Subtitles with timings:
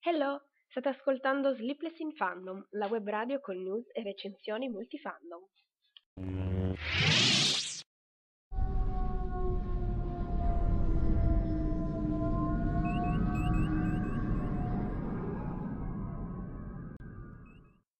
[0.00, 5.42] Hello, state ascoltando Sleepless in Fandom, la web radio con news e recensioni multifandom.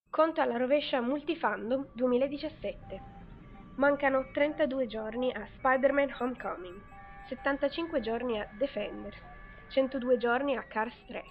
[0.08, 3.19] Conto alla rovescia Multifandom 2017.
[3.80, 6.78] Mancano 32 giorni a Spider-Man Homecoming,
[7.30, 9.16] 75 giorni a Defenders,
[9.70, 11.24] 102 giorni a Cars 3,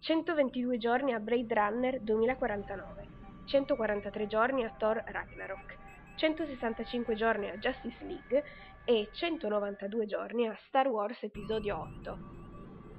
[0.00, 3.08] 122 giorni a Blade Runner 2049,
[3.44, 5.76] 143 giorni a Thor Ragnarok,
[6.16, 8.42] 165 giorni a Justice League
[8.86, 12.18] e 192 giorni a Star Wars Episodio 8,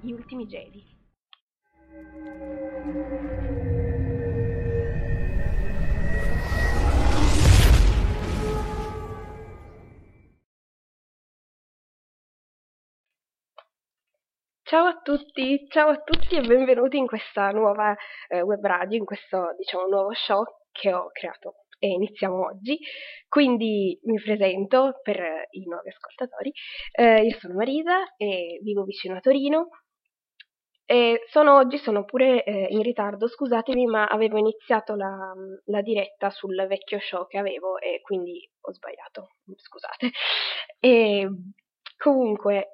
[0.02, 0.86] Gli ultimi Jedi.
[14.74, 17.94] Ciao a tutti, ciao a tutti e benvenuti in questa nuova
[18.26, 22.76] eh, web radio, in questo diciamo nuovo show che ho creato e iniziamo oggi.
[23.28, 26.50] Quindi mi presento per eh, i nuovi ascoltatori.
[26.90, 29.68] Eh, io sono Marisa e vivo vicino a Torino.
[30.84, 35.32] E sono, oggi sono pure eh, in ritardo, scusatemi, ma avevo iniziato la,
[35.66, 40.10] la diretta sul vecchio show che avevo e quindi ho sbagliato, scusate.
[40.80, 41.28] E
[41.96, 42.72] comunque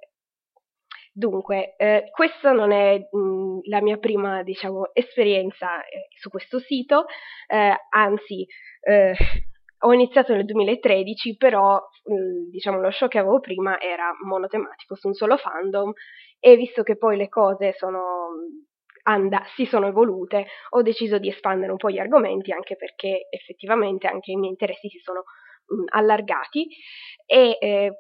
[1.12, 7.06] Dunque, eh, questa non è mh, la mia prima, diciamo, esperienza eh, su questo sito,
[7.48, 8.46] eh, anzi,
[8.80, 9.14] eh,
[9.82, 15.08] ho iniziato nel 2013, però, mh, diciamo, lo show che avevo prima era monotematico su
[15.08, 15.92] un solo fandom
[16.38, 18.30] e visto che poi le cose sono,
[19.04, 24.06] and- si sono evolute, ho deciso di espandere un po' gli argomenti, anche perché effettivamente
[24.06, 25.20] anche i miei interessi si sono
[25.66, 26.68] mh, allargati
[27.26, 27.92] e eh,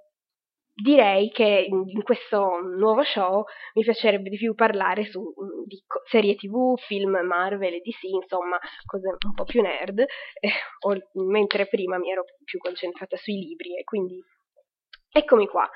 [0.80, 6.34] direi che in questo nuovo show mi piacerebbe di più parlare su mm, di serie
[6.34, 10.00] tv, film Marvel e DC, insomma, cose un po' più nerd,
[10.40, 10.50] eh,
[10.86, 10.96] o,
[11.26, 14.22] mentre prima mi ero più concentrata sui libri e quindi
[15.12, 15.68] eccomi qua.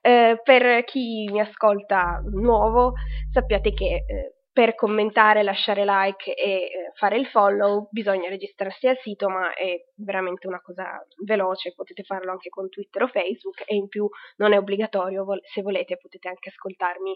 [0.00, 2.92] Eh, per chi mi ascolta nuovo,
[3.32, 8.98] sappiate che eh, per commentare, lasciare like e eh, fare il follow bisogna registrarsi al
[8.98, 13.76] sito, ma è veramente una cosa veloce, potete farlo anche con Twitter o Facebook e
[13.76, 14.08] in più
[14.38, 17.14] non è obbligatorio, se volete potete anche ascoltarmi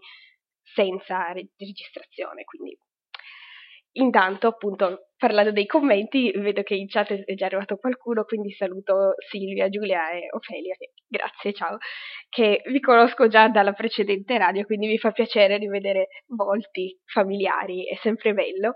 [0.63, 2.79] senza registrazione, quindi
[3.97, 9.15] Intanto, appunto, parlando dei commenti, vedo che in chat è già arrivato qualcuno, quindi saluto
[9.29, 10.75] Silvia, Giulia e Ofelia,
[11.07, 11.77] grazie, ciao,
[12.31, 17.97] che vi conosco già dalla precedente radio, quindi mi fa piacere rivedere volti familiari, è
[17.97, 18.75] sempre bello.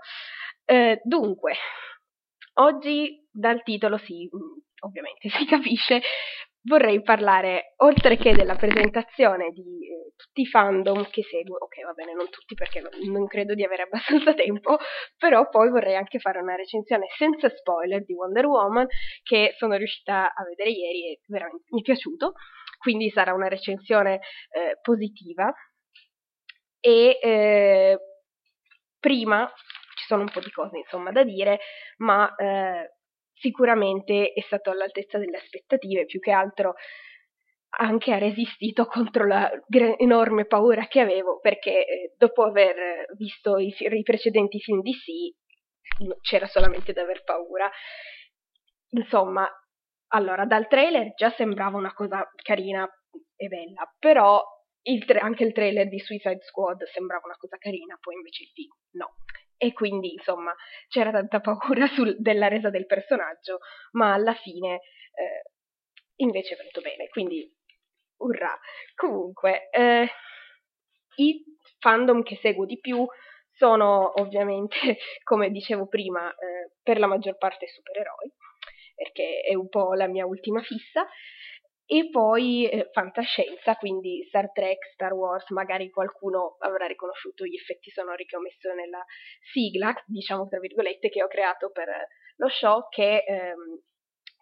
[0.67, 1.55] Eh, dunque,
[2.55, 4.29] oggi dal titolo sì,
[4.81, 6.03] ovviamente si capisce,
[6.67, 11.93] vorrei parlare, oltre che della presentazione di eh, tutti i fandom che seguo, ok va
[11.93, 14.79] bene, non tutti perché non, non, credo di avere abbastanza tempo,
[15.17, 18.87] però poi vorrei anche fare una recensione senza spoiler di Wonder Woman
[19.23, 22.33] che sono riuscita a vedere ieri e veramente mi è piaciuto,
[22.79, 25.53] quindi sarà una recensione eh, positiva.
[26.81, 27.99] E eh,
[29.01, 29.51] prima
[29.97, 31.59] ci sono un po' di cose insomma da dire,
[31.99, 32.96] ma eh,
[33.39, 36.75] sicuramente è stato all'altezza delle aspettative, più che altro
[37.79, 39.51] anche ha resistito contro la
[39.99, 45.35] enorme paura che avevo, perché eh, dopo aver visto i, i precedenti film di sì,
[46.21, 47.71] c'era solamente da aver paura.
[48.91, 49.47] Insomma,
[50.09, 52.89] allora, dal trailer già sembrava una cosa carina
[53.35, 54.43] e bella, però
[54.83, 58.51] il tra- anche il trailer di Suicide Squad sembrava una cosa carina, poi invece il
[58.55, 59.15] film no
[59.59, 60.55] e quindi insomma
[60.89, 63.59] c'era tanta paura sul, della resa del personaggio,
[63.93, 65.51] ma alla fine eh,
[66.17, 67.51] invece è venuto bene, quindi
[68.19, 68.59] urrà.
[68.95, 70.09] Comunque, eh,
[71.17, 71.45] i
[71.79, 73.07] fandom che seguo di più
[73.53, 74.77] sono ovviamente,
[75.25, 78.33] come dicevo prima, eh, per la maggior parte supereroi,
[78.95, 81.07] perché è un po' la mia ultima fissa,
[81.87, 87.91] e poi eh, fantascienza, quindi Star Trek, Star Wars, magari qualcuno avrà riconosciuto gli effetti
[87.91, 89.05] sonori che ho messo nella
[89.53, 91.89] sigla, diciamo tra virgolette, che ho creato per
[92.37, 93.83] lo show, che ehm,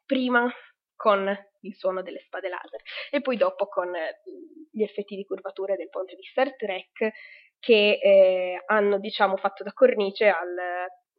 [0.07, 0.51] prima
[0.97, 1.29] con
[1.61, 2.81] il suono delle spade laser
[3.11, 4.23] e poi dopo con eh,
[4.71, 7.13] gli effetti di curvatura del ponte di Star Trek
[7.59, 10.55] che eh, hanno diciamo fatto da cornice al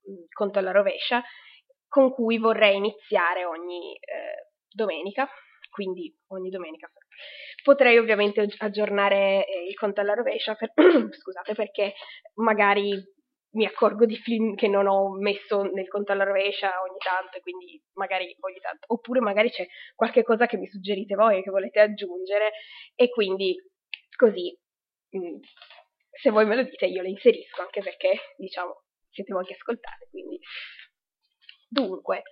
[0.10, 1.22] mm, conto alla rovescia
[1.88, 5.28] con cui vorrei iniziare ogni eh, domenica
[5.76, 6.90] quindi ogni domenica.
[7.62, 10.72] Potrei ovviamente aggiornare eh, il conto alla rovescia, per,
[11.20, 11.96] scusate, perché
[12.36, 12.94] magari
[13.56, 17.82] mi accorgo di film che non ho messo nel conto alla rovescia ogni tanto, quindi
[17.96, 22.52] magari ogni tanto, oppure magari c'è qualche cosa che mi suggerite voi che volete aggiungere
[22.96, 23.56] e quindi
[24.16, 24.58] così
[25.18, 25.40] mm,
[26.22, 30.08] se voi me lo dite io le inserisco anche perché diciamo siete voi che ascoltate
[30.10, 30.40] quindi
[31.68, 32.24] dunque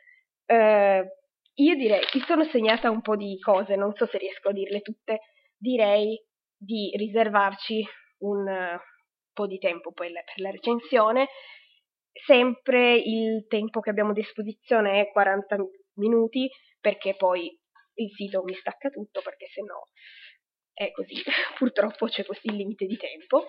[0.45, 1.22] eh,
[1.55, 4.81] io direi mi sono segnata un po' di cose non so se riesco a dirle
[4.81, 5.19] tutte
[5.55, 6.19] direi
[6.55, 7.85] di riservarci
[8.19, 8.79] un uh,
[9.33, 11.27] po' di tempo poi per la recensione
[12.25, 15.57] sempre il tempo che abbiamo a disposizione è 40
[15.95, 17.57] minuti perché poi
[17.95, 19.87] il sito mi stacca tutto perché se no
[20.73, 21.15] è così,
[21.57, 23.45] purtroppo c'è questo limite di tempo.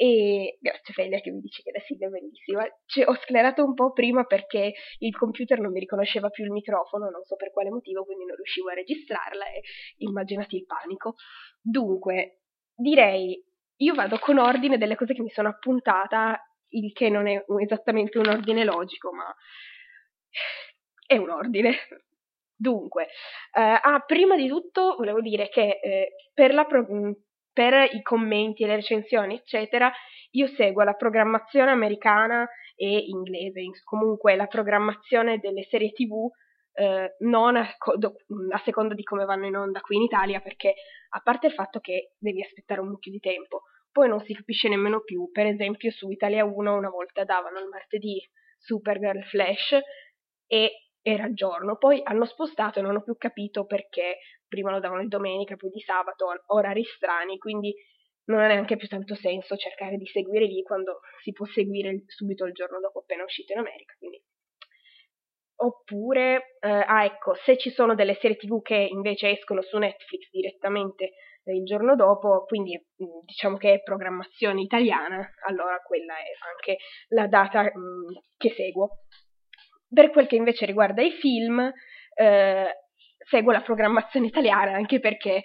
[0.00, 2.64] E grazie Felia che mi dice che la sigla è bellissima.
[2.86, 7.10] Cioè, ho sclerato un po' prima perché il computer non mi riconosceva più il microfono,
[7.10, 9.60] non so per quale motivo, quindi non riuscivo a registrarla e
[9.96, 11.16] immaginati il panico.
[11.60, 12.42] Dunque,
[12.76, 13.44] direi,
[13.78, 18.18] io vado con ordine delle cose che mi sono appuntata, il che non è esattamente
[18.18, 19.34] un ordine logico, ma
[21.06, 21.72] è un ordine.
[22.54, 23.04] Dunque,
[23.52, 27.12] eh, ah, prima di tutto volevo dire che eh, per, pro- mm,
[27.58, 29.90] per, i commenti e le recensioni, eccetera,
[30.30, 36.30] io seguo la programmazione americana e inglese, comunque la programmazione delle serie tv,
[36.74, 40.74] eh, non a, mm, a, seconda di come vanno in onda qui in Italia, perché
[41.08, 44.68] a parte il fatto che devi aspettare un mucchio di tempo, poi non si capisce
[44.68, 45.28] nemmeno più.
[45.32, 48.20] Per esempio, su Italia 1 una volta davano il martedì
[48.56, 49.80] Supergirl Flash
[50.46, 50.70] e
[51.02, 55.02] era il giorno, poi hanno spostato e non ho più capito perché prima lo davano
[55.02, 57.74] di domenica, poi di sabato, orari strani, quindi
[58.28, 62.44] non ha neanche più tanto senso cercare di seguire lì quando si può seguire subito
[62.44, 63.94] il giorno dopo appena uscito in America.
[63.98, 64.22] Quindi.
[65.60, 70.30] Oppure, eh, ah ecco, se ci sono delle serie tv che invece escono su Netflix
[70.30, 71.10] direttamente
[71.42, 76.78] eh, il giorno dopo, quindi mm, diciamo che è programmazione italiana, allora quella è anche
[77.08, 79.00] la data mh, mm, che seguo.
[79.90, 81.72] Per quel che invece riguarda i film,
[82.14, 82.72] eh,
[83.28, 85.42] seguo la programmazione italiana anche perché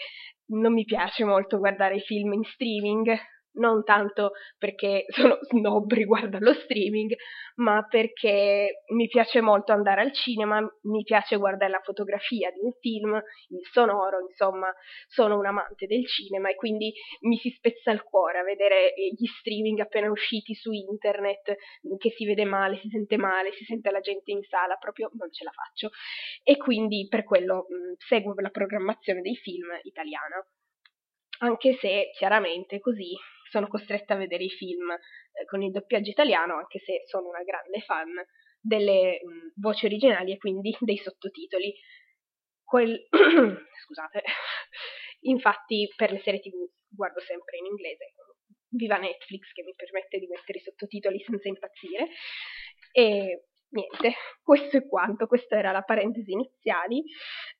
[0.48, 3.16] non mi piace molto guardare i film in streaming,
[3.54, 7.14] non tanto perché sono snob riguardo allo streaming,
[7.56, 12.72] ma perché mi piace molto andare al cinema, mi piace guardare la fotografia di un
[12.80, 13.14] film,
[13.50, 14.74] il sonoro, insomma,
[15.08, 16.92] sono un amante del cinema e quindi
[17.22, 21.56] mi si spezza il cuore a vedere gli streaming appena usciti su internet,
[21.98, 25.32] che si vede male, si sente male, si sente la gente in sala, proprio non
[25.32, 25.90] ce la faccio.
[26.44, 30.44] E quindi per quello mh, seguo la programmazione dei film italiana
[31.40, 33.12] anche se chiaramente così
[33.54, 37.44] sono costretta a vedere i film eh, con il doppiaggio italiano, anche se sono una
[37.44, 38.12] grande fan
[38.60, 41.72] delle mm, voci originali e quindi dei sottotitoli.
[42.64, 42.98] Quel...
[43.86, 44.24] Scusate.
[45.26, 48.14] Infatti per le serie tv guardo sempre in inglese,
[48.70, 52.10] viva Netflix che mi permette di mettere i sottotitoli senza impazzire.
[52.92, 57.04] E niente, questo è quanto, questa era la parentesi iniziali.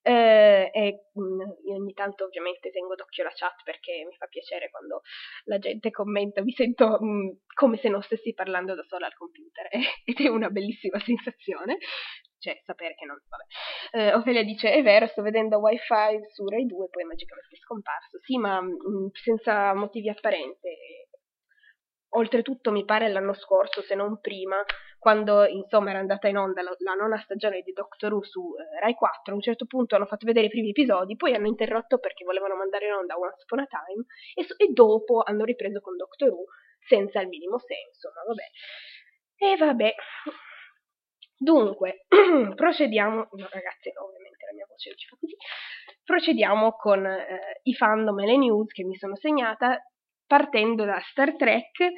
[0.02, 1.42] Eh, e mh, mm,
[1.76, 5.02] ogni tanto ovviamente tengo d'occhio la chat perché mi fa piacere quando
[5.46, 9.16] la gente commenta, mi sento mh, mm, come se non stessi parlando da sola al
[9.16, 9.68] computer
[10.06, 11.78] ed è una bellissima sensazione,
[12.40, 14.08] cioè sapere che non, vabbè.
[14.10, 18.20] Eh, Ofelia dice, è vero, sto vedendo wifi su Rai 2 poi magicamente è scomparso,
[18.22, 20.70] sì ma mh, mm, senza motivi apparenti.
[22.16, 24.64] Oltretutto mi pare l'anno scorso, se non prima,
[25.04, 28.80] quando insomma era andata in onda la, la nona stagione di Doctor Who su eh,
[28.80, 32.00] Rai 4, a un certo punto hanno fatto vedere i primi episodi, poi hanno interrotto
[32.00, 35.98] perché volevano mandare in onda Once Upon a Time e, e dopo hanno ripreso con
[35.98, 36.46] Doctor Who
[36.88, 38.48] senza il minimo senso, ma vabbè.
[39.36, 39.96] E vabbè.
[41.36, 42.06] Dunque,
[42.56, 45.36] procediamo, no, ragazzi, ovviamente la mia voce ci fa così,
[46.02, 49.78] procediamo con eh, i fandom e le news che mi sono segnata
[50.26, 51.92] partendo da Star Trek.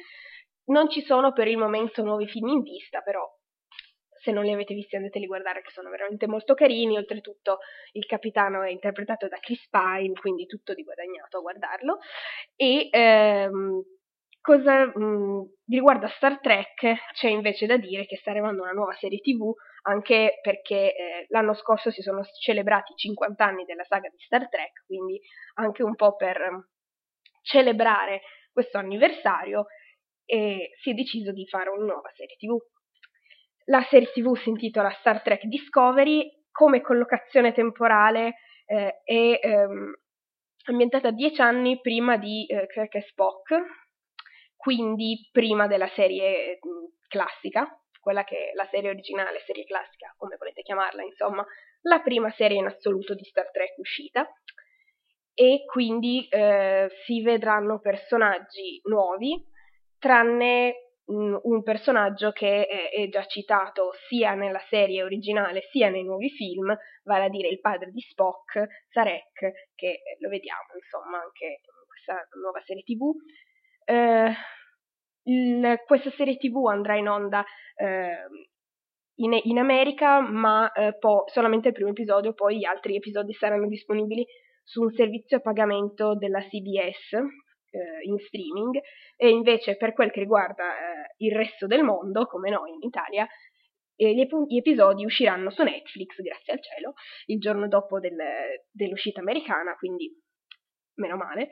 [0.66, 3.24] Non ci sono per il momento nuovi film in vista, però
[4.26, 7.58] se non li avete visti andateli a guardare che sono veramente molto carini, oltretutto
[7.92, 11.98] il capitano è interpretato da Chris Pine, quindi tutto di guadagnato a guardarlo.
[12.56, 13.82] E ehm,
[14.40, 18.72] cosa mh, mm, riguardo a Star Trek c'è invece da dire che sta arrivando una
[18.72, 23.84] nuova serie tv anche perché eh, l'anno scorso si sono celebrati i 50 anni della
[23.84, 25.20] saga di Star Trek, quindi
[25.54, 26.68] anche un po' per
[27.42, 29.66] celebrare questo anniversario
[30.26, 32.58] e si è deciso di fare una nuova serie TV.
[33.66, 38.34] La serie TV si intitola Star Trek Discovery, come collocazione temporale
[38.66, 39.94] eh, è ehm,
[40.66, 43.54] ambientata dieci anni prima di eh, Kirk e Spock,
[44.56, 47.68] quindi prima della serie mm, classica,
[48.00, 51.44] quella che è la serie originale, serie classica, come volete chiamarla, insomma,
[51.82, 54.28] la prima serie in assoluto di Star Trek uscita
[55.34, 59.44] e quindi eh, si vedranno personaggi nuovi,
[59.98, 66.76] tranne un personaggio che è già citato sia nella serie originale sia nei nuovi film,
[67.04, 72.26] vale a dire il padre di Spock, Sarek, che lo vediamo insomma anche in questa
[72.40, 73.12] nuova serie tv.
[73.84, 74.34] Eh,
[75.28, 77.44] il, questa serie tv andrà in onda
[77.76, 78.26] eh,
[79.18, 83.68] in, in, America, ma eh, po- solamente il primo episodio, poi gli altri episodi saranno
[83.68, 84.26] disponibili
[84.64, 88.80] su un servizio a pagamento della CBS eh, in streaming
[89.16, 93.26] e invece per quel che riguarda eh, il resto del mondo, come noi in Italia,
[93.96, 96.94] eh, gli, ep- gli, episodi usciranno su Netflix, grazie al cielo,
[97.26, 98.16] il giorno dopo del,
[98.70, 100.10] dell'uscita americana, quindi
[100.96, 101.50] meno male.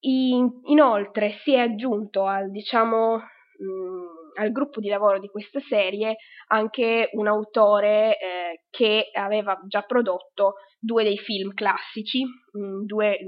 [0.00, 6.16] In, inoltre si è aggiunto al, diciamo, mh, al gruppo di lavoro di questa serie
[6.48, 13.18] anche un autore eh, che aveva già prodotto due dei film classici, mh, due,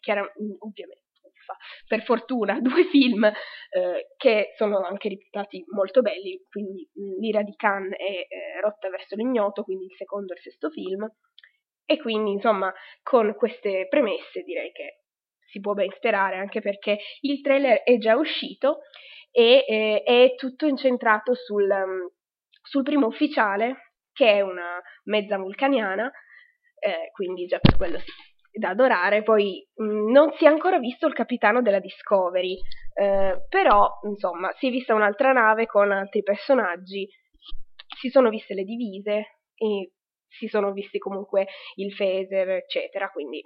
[0.00, 1.07] chiaro, ovviamente
[1.86, 6.88] per fortuna, due film eh, che sono anche reputati molto belli, quindi
[7.18, 11.08] L'ira di Khan e eh, Rotta verso l'ignoto, quindi il secondo e il sesto film.
[11.90, 15.04] E quindi, insomma, con queste premesse direi che
[15.48, 18.80] si può ben sperare, anche perché il trailer è già uscito
[19.30, 21.66] e eh, è tutto incentrato sul,
[22.62, 26.10] sul primo ufficiale, che è una mezza vulcaniana,
[26.78, 28.12] eh, quindi già per quello sì,
[28.58, 29.22] da adorare.
[29.22, 32.58] Poi mh, mm, non si è ancora visto il capitano della Discovery,
[32.94, 37.08] eh, però insomma si è vista un'altra nave con altri personaggi,
[37.98, 39.92] si sono viste le divise e
[40.28, 41.46] si sono visti comunque
[41.76, 43.42] il phaser, eccetera, quindi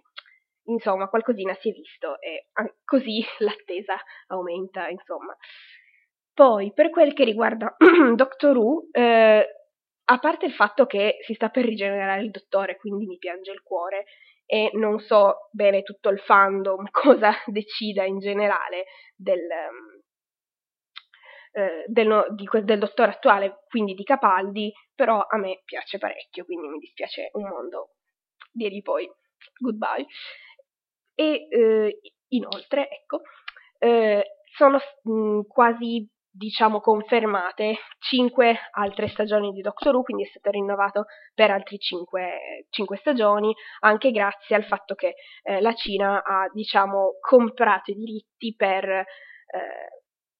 [0.66, 2.46] insomma qualcosina si è visto e
[2.84, 3.96] così l'attesa
[4.28, 5.36] aumenta, insomma.
[6.34, 7.76] Poi, per quel che riguarda
[8.14, 9.46] Doctor Who, eh,
[10.04, 13.62] a parte il fatto che si sta per rigenerare il dottore, quindi mi piange il
[13.62, 14.04] cuore,
[14.52, 18.84] e non so bene tutto il fandom cosa decida in generale
[19.16, 19.48] del,
[21.52, 26.68] eh, del, di, del dottore attuale, quindi di Capaldi, però a me piace parecchio, quindi
[26.68, 27.92] mi dispiace un mondo.
[28.52, 29.10] Dirgli poi
[29.58, 30.04] goodbye.
[31.14, 33.22] E eh, inoltre, ecco,
[33.78, 40.50] eh, sono mh, quasi diciamo confermate cinque altre stagioni di Doctor Who, quindi è stato
[40.50, 46.48] rinnovato per altre cinque, cinque stagioni, anche grazie al fatto che eh, la Cina ha
[46.50, 49.04] diciamo comprato i diritti per eh,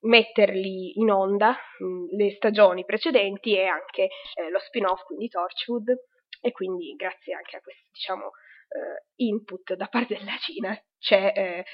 [0.00, 5.94] metterli in onda mh, mm, le stagioni precedenti e anche eh, lo spin-off, quindi Torchwood,
[6.40, 8.30] e quindi grazie anche a questo diciamo
[8.68, 11.64] eh, input da parte della Cina c'è eh,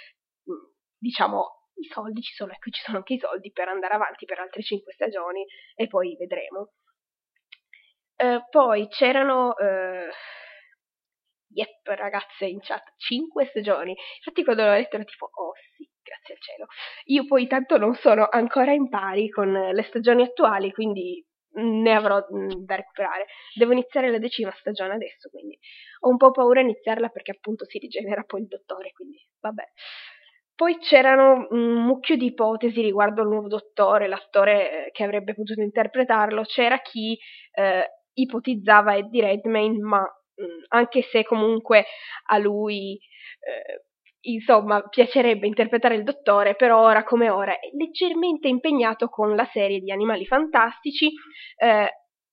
[0.51, 4.25] mm, diciamo i soldi ci sono, ecco ci sono anche i soldi per andare avanti
[4.25, 5.45] per altre 5 stagioni
[5.75, 6.73] e poi vedremo.
[8.17, 10.09] Eh, poi c'erano, eh,
[11.51, 16.35] yep ragazze in chat, 5 stagioni, infatti quando l'ho letto ero tipo oh sì, grazie
[16.35, 16.67] al cielo.
[17.07, 22.19] Io poi tanto non sono ancora in pari con le stagioni attuali, quindi ne avrò
[22.19, 23.27] mm, da recuperare.
[23.55, 25.59] Devo iniziare la decima stagione adesso, quindi
[26.01, 29.65] ho un po' paura di iniziarla perché appunto si rigenera poi il dottore, quindi vabbè.
[30.59, 35.61] Poi c'erano un mucchio di ipotesi riguardo al nuovo dottore, l'attore eh, che avrebbe potuto
[35.61, 36.43] interpretarlo.
[36.43, 37.17] C'era chi
[37.53, 37.85] eh,
[38.15, 41.85] ipotizzava Eddie Redmayne, ma mm, anche se comunque
[42.31, 42.95] a lui
[43.39, 43.85] eh,
[44.23, 49.79] insomma piacerebbe interpretare il dottore, però ora come ora è leggermente impegnato con la serie
[49.79, 51.09] di Animali Fantastici.
[51.57, 51.89] Eh,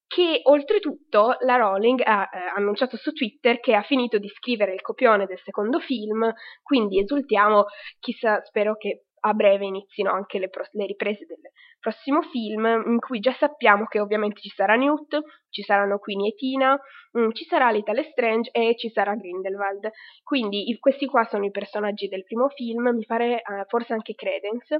[0.07, 4.81] che oltretutto la Rowling ha eh, annunciato su Twitter che ha finito di scrivere il
[4.81, 6.31] copione del secondo film,
[6.61, 7.65] quindi esultiamo,
[7.99, 11.39] chissà, spero che a breve inizino anche le, pro- le, riprese del
[11.79, 15.19] prossimo film, in cui già sappiamo che ovviamente ci sarà Newt,
[15.49, 16.79] ci saranno Queenie e Tina,
[17.11, 19.89] mh, mm, ci sarà Little Strange e ci sarà Grindelwald.
[20.23, 24.13] Quindi i- questi qua sono i personaggi del primo film, mi pare uh, forse anche
[24.13, 24.77] Credence,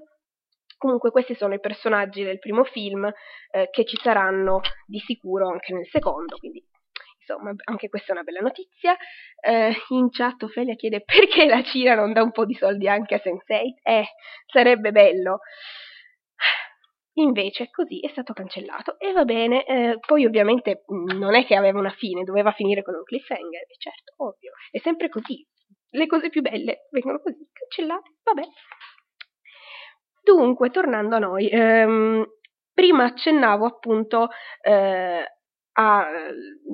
[0.77, 3.05] Comunque questi sono i personaggi del primo film
[3.51, 6.63] eh, che ci saranno di sicuro anche nel secondo, quindi
[7.25, 8.95] insomma anche questa è una bella notizia.
[9.39, 13.15] Eh, in chat Ophelia chiede perché la Cina non dà un po' di soldi anche
[13.15, 13.79] a Sense8?
[13.83, 14.05] Eh,
[14.45, 15.39] sarebbe bello.
[17.17, 21.55] Invece così è stato cancellato e va bene, eh, poi ovviamente mm, non è che
[21.55, 25.41] aveva una fine, doveva finire con un cliffhanger, certo, ovvio, è sempre così,
[25.91, 28.43] le cose più belle vengono così, cancellate, vabbè.
[30.25, 32.25] Dunque, tornando a noi, ehm,
[32.73, 34.29] prima accennavo appunto
[34.61, 35.23] eh,
[35.73, 36.07] a,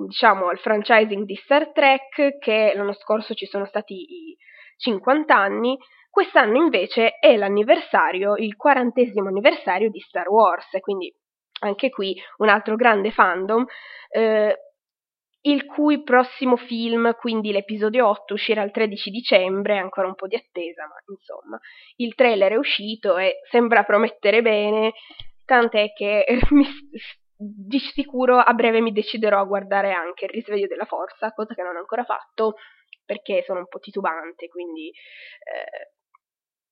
[0.08, 4.38] diciamo, al franchising di Star Trek, che l'anno scorso ci sono stati i
[4.77, 5.77] 50 anni,
[6.10, 11.13] quest'anno invece è l'anniversario, il quarantesimo anniversario di Star Wars, quindi
[11.60, 13.65] anche qui un altro grande fandom.
[14.10, 14.58] Eh,
[15.44, 20.36] il cui prossimo film, quindi l'episodio 8, uscirà il 13 dicembre, ancora un po' di
[20.36, 21.60] attesa, ma insomma,
[21.96, 24.94] il trailer è uscito e sembra promettere bene,
[25.46, 26.66] tant'è che mi,
[27.36, 31.64] di sicuro a breve mi deciderò a guardare anche il risveglio della forza, cosa che
[31.64, 32.56] non ho ancora fatto
[33.04, 35.92] perché sono un po' titubante, quindi eh,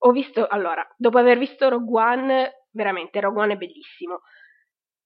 [0.02, 4.22] ho visto, allora, dopo aver visto Rogue One, veramente Rogue One è bellissimo,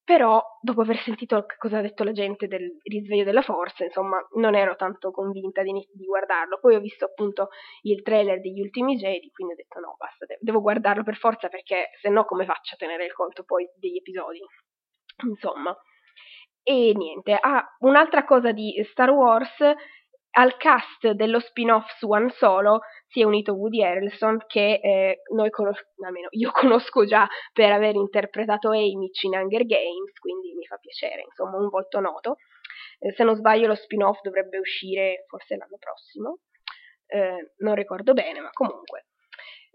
[0.03, 4.53] però dopo aver sentito cosa ha detto la gente del risveglio della forza, insomma, non
[4.55, 6.59] ero tanto convinta di, di guardarlo.
[6.59, 7.49] Poi ho visto appunto
[7.83, 11.89] il trailer degli ultimi Jedi, quindi ho detto no, basta, devo guardarlo per forza perché
[12.01, 14.39] se no come faccio a tenere il conto poi degli episodi?
[15.25, 15.75] Insomma.
[16.65, 19.57] E niente, ah, un'altra cosa di Star Wars
[20.35, 25.49] al cast dello spin-off su Han Solo si è unito Woody Harrelson che eh, noi
[25.49, 30.77] conos- almeno io conosco già per aver interpretato Amy in Hunger Games, quindi mi fa
[30.77, 32.37] piacere, insomma, un volto noto.
[32.99, 36.39] Eh, se non sbaglio lo spin-off dovrebbe uscire forse l'anno prossimo,
[37.07, 39.05] eh, non ricordo bene, ma comunque.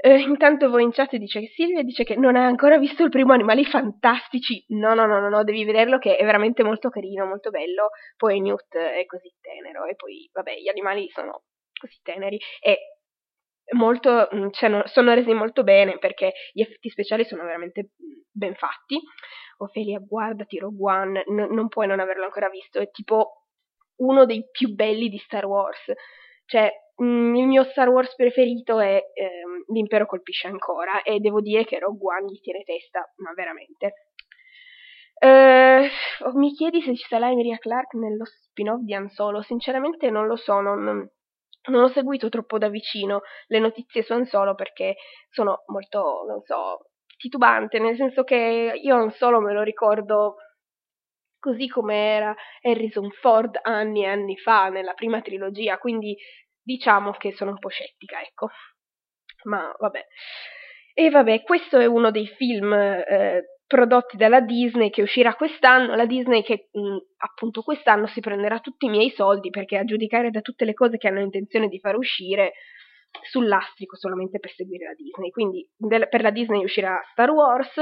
[0.01, 3.11] Eh, intanto voi in chat dice che Silvia dice che non ha ancora visto il
[3.11, 4.65] primo Animali Fantastici.
[4.69, 7.91] No, no, no, no, no, devi vederlo che è veramente molto carino, molto bello.
[8.17, 11.43] Poi Newt è così tenero e poi, vabbè, gli animali sono
[11.81, 12.79] così teneri e
[13.75, 17.91] molto, mm, cioè, sono resi molto bene perché gli effetti speciali sono veramente
[18.31, 19.01] ben fatti.
[19.59, 23.47] Ophelia, guardati Rogue One, n- non puoi non averlo ancora visto, è tipo
[23.97, 25.93] uno dei più belli di Star Wars.
[26.47, 26.71] Cioè,
[27.03, 31.79] Mm, il mio Star Wars preferito è ehm, L'impero colpisce ancora e devo dire che
[31.79, 33.93] Rogue One gli tiene testa, ma veramente.
[35.21, 39.43] Uh, mi chiedi se ci sarà Emilia Clark nello spin-off di Han Solo?
[39.43, 44.27] Sinceramente non lo so, non, non, ho seguito troppo da vicino le notizie su Han
[44.27, 44.95] Solo perché
[45.29, 50.37] sono molto, non so, titubante, nel senso che io Han Solo me lo ricordo
[51.41, 56.17] così come era Harrison Ford anni e anni fa nella prima trilogia, quindi
[56.69, 58.51] diciamo che sono un po' scettica, ecco.
[59.45, 60.07] Ma vabbè.
[60.93, 66.05] E vabbè, questo è uno dei film eh, prodotti dalla Disney che uscirà quest'anno, la
[66.05, 70.41] Disney che mh, appunto quest'anno si prenderà tutti i miei soldi perché a giudicare da
[70.41, 72.53] tutte le cose che hanno intenzione di far uscire
[73.23, 75.31] sull'astrico solamente per seguire la Disney.
[75.31, 77.73] Quindi del, per la Disney uscirà Star Wars,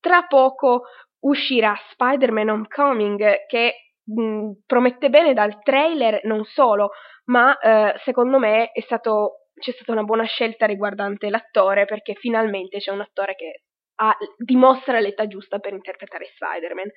[0.00, 0.84] tra poco
[1.20, 6.90] uscirà Spider-Man Homecoming che mh, promette bene dal trailer non solo,
[7.26, 12.90] ma eh, secondo me stato, c'è stata una buona scelta riguardante l'attore perché finalmente c'è
[12.90, 13.62] un attore che
[13.96, 16.90] ha, dimostra l'età giusta per interpretare Spider-Man.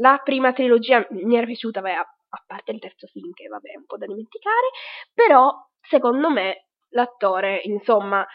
[0.00, 3.70] La prima trilogia mi era piaciuta, beh, a, a parte il terzo film che vabbè
[3.70, 4.68] è un po' da dimenticare,
[5.12, 5.50] però
[5.80, 8.26] secondo me l'attore, insomma,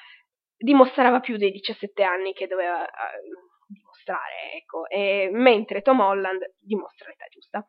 [0.58, 3.53] dimostrava più dei 17 anni che doveva uh,
[4.04, 7.66] dimostrare, ecco, e, mentre Tom Holland dimostra l'età giusta.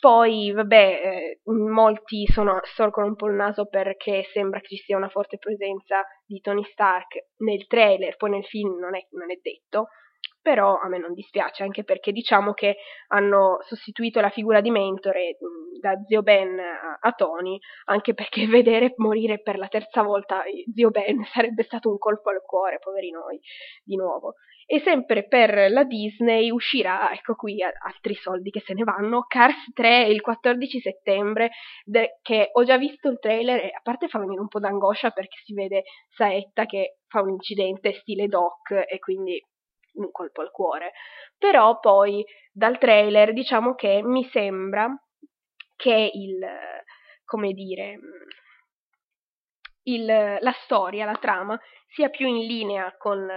[0.00, 4.96] Poi, vabbè, eh, molti sono, storcono un po' il naso perché sembra che ci sia
[4.96, 9.38] una forte presenza di Tony Stark nel trailer, poi nel film non è, non è
[9.42, 9.88] detto,
[10.40, 12.76] però a me non dispiace, anche perché diciamo che
[13.08, 18.46] hanno sostituito la figura di mentore mm, da zio Ben a, a, Tony, anche perché
[18.48, 20.42] vedere morire per la terza volta
[20.74, 23.40] zio Ben sarebbe stato un colpo al cuore, poveri noi,
[23.84, 24.34] di nuovo.
[24.72, 29.70] E sempre per la Disney uscirà, ecco qui, altri soldi che se ne vanno, Cars
[29.74, 31.50] 3 il 14 settembre,
[31.84, 35.10] de- che ho già visto il trailer e a parte fa venire un po' d'angoscia
[35.10, 39.38] perché si vede Saetta che fa un incidente stile doc e quindi
[39.96, 40.92] un colpo al cuore.
[41.36, 44.88] Però poi dal trailer diciamo che mi sembra
[45.76, 46.46] che il,
[47.26, 47.98] come dire,
[49.82, 53.28] il, la storia, la trama sia più in linea con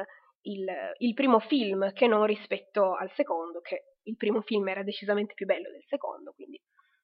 [0.46, 0.66] il,
[1.00, 5.46] il primo film che non rispetto al secondo, che il primo film era decisamente più
[5.46, 6.62] bello del secondo, quindi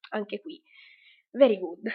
[0.10, 0.62] anche qui
[1.32, 1.90] very good.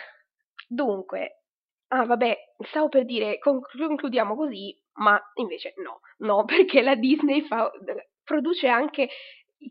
[0.68, 1.42] Dunque,
[1.88, 2.36] ah vabbè,
[2.68, 7.70] stavo per dire concludiamo così, ma invece no, no, perché la Disney fa,
[8.24, 9.08] produce anche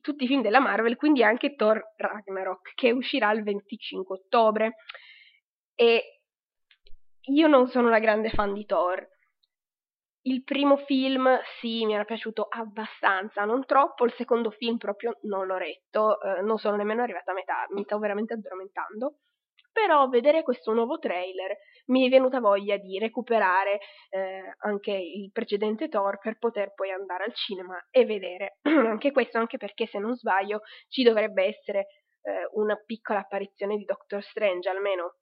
[0.02, 4.76] tutti i film della Marvel, quindi anche Thor Ragnarok, che uscirà il 25 ottobre.
[5.76, 6.22] E
[7.28, 9.06] io non sono una grande fan di Thor.
[10.28, 15.46] Il primo film sì, mi era piaciuto abbastanza, non troppo, il secondo film proprio non
[15.46, 19.18] l'ho retto, eh, non sono nemmeno arrivata a metà, mi stavo veramente addormentando.
[19.72, 21.56] Però vedere questo nuovo trailer
[21.88, 27.26] mi è venuta voglia di recuperare eh, anche il precedente Thor per poter poi andare
[27.26, 28.58] al cinema e vedere.
[28.64, 31.88] Anche questo, anche perché se non sbaglio ci dovrebbe essere
[32.24, 35.18] eh, una piccola apparizione di Doctor Strange, almeno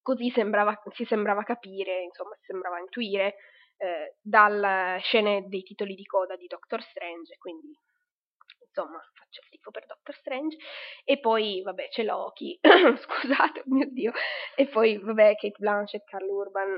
[0.00, 3.36] così sembrava, si sembrava capire, insomma si sembrava intuire
[3.82, 7.76] eh, dalle scene dei titoli di coda di Doctor Strange, quindi
[8.64, 10.56] insomma faccio il tifo per Doctor Strange.
[11.04, 14.12] E poi, vabbè, c'è Loki, scusate, oh mio Dio.
[14.54, 16.68] E poi, vabbè, Kate Blanchett, Carl Urban,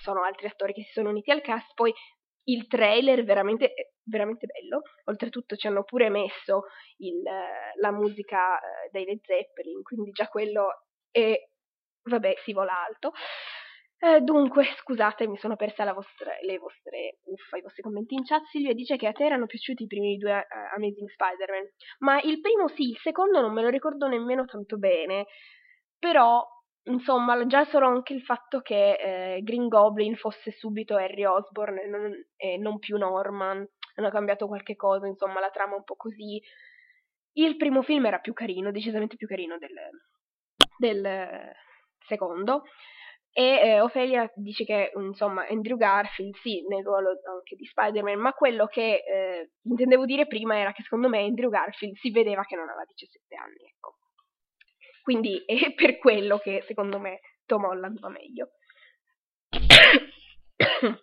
[0.00, 1.74] sono altri attori che si sono uniti al cast.
[1.74, 1.92] Poi
[2.44, 4.82] il trailer veramente, veramente bello.
[5.04, 6.64] Oltretutto ci hanno pure messo
[6.98, 7.22] il,
[7.78, 11.34] la musica eh, dei Led Zeppelin, quindi già quello è,
[12.04, 13.12] vabbè, si vola alto.
[14.04, 18.44] Eh, dunque, scusate, mi sono persa vostra, le vostre, uffa, i vostri commenti in chat.
[18.50, 22.38] Silvia dice che a te erano piaciuti i primi due uh, Amazing Spider-Man, ma il
[22.40, 25.24] primo sì, il secondo non me lo ricordo nemmeno tanto bene.
[25.98, 26.46] Però,
[26.82, 31.86] insomma, già solo anche il fatto che eh, Green Goblin fosse subito Harry Osborn e
[31.86, 36.38] non, e non più Norman, hanno cambiato qualche cosa, insomma, la trama un po' così.
[37.36, 39.72] Il primo film era più carino, decisamente più carino del,
[40.76, 41.52] del
[42.06, 42.64] secondo.
[43.36, 48.32] E eh, Ophelia dice che, insomma, Andrew Garfield, sì, nel ruolo anche di Spider-Man, ma
[48.32, 52.54] quello che eh, intendevo dire prima era che secondo me Andrew Garfield si vedeva che
[52.54, 53.96] non aveva 17 anni, ecco.
[55.02, 58.50] Quindi è per quello che secondo me Tom Holland va meglio.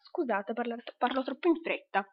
[0.00, 2.08] Scusate, parlo, parlo troppo in fretta.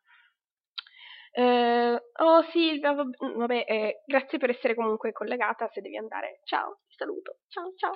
[1.34, 5.70] Uh, oh Silvia, vabbè, eh, grazie per essere comunque collegata.
[5.70, 7.38] Se devi andare, ciao, ti saluto.
[7.48, 7.94] Ciao, ciao.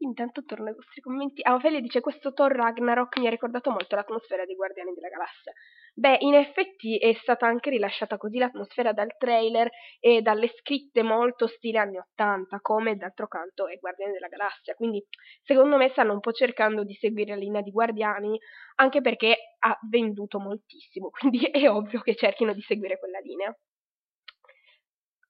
[0.00, 1.42] Intanto torno ai vostri commenti.
[1.42, 5.52] Ah, Ophelia dice: Questo Thor Ragnarok mi ha ricordato molto l'atmosfera dei Guardiani della Galassia.
[5.94, 11.48] Beh, in effetti è stata anche rilasciata così l'atmosfera dal trailer e dalle scritte molto
[11.48, 14.74] stile anni 80, come d'altro canto è Guardiani della Galassia.
[14.74, 15.04] Quindi,
[15.42, 18.38] secondo me, stanno un po' cercando di seguire la linea di Guardiani,
[18.76, 21.10] anche perché ha venduto moltissimo.
[21.18, 23.52] Quindi è ovvio che cerchino di seguire quella linea.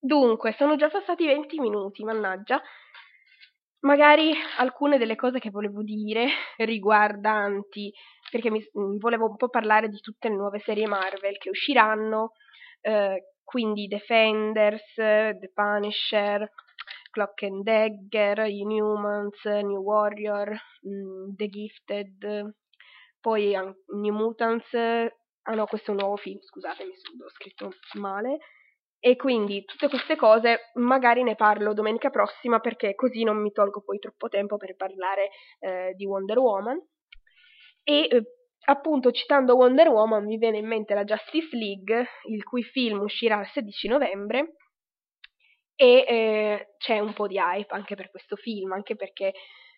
[0.01, 2.63] Dunque, sono già passati 20 minuti, mannaggia
[3.81, 6.27] magari alcune delle cose che volevo dire
[6.59, 7.93] riguardanti,
[8.31, 12.33] perché mi, mm, volevo un po' parlare di tutte le nuove serie Marvel che usciranno,
[12.81, 16.51] eh, quindi Defenders, The Punisher,
[17.11, 20.51] Clock and Dagger, Inhumans, New Warrior,
[20.83, 22.55] mh, mm, The Gifted,
[23.21, 28.39] poi New Mutants, ah no, questo è un nuovo film, scusatemi se l'ho scritto male,
[29.01, 33.83] e quindi tutte queste cose magari ne parlo domenica prossima perché così non mi tolgo
[33.83, 35.31] poi troppo tempo per parlare
[35.61, 36.79] eh, di Wonder Woman.
[37.85, 38.23] E eh,
[38.67, 43.41] appunto citando Wonder Woman mi viene in mente la Justice League, il cui film uscirà
[43.41, 44.57] il 16 novembre
[45.77, 49.33] e eh, c'è un po' di hype anche per questo film, anche perché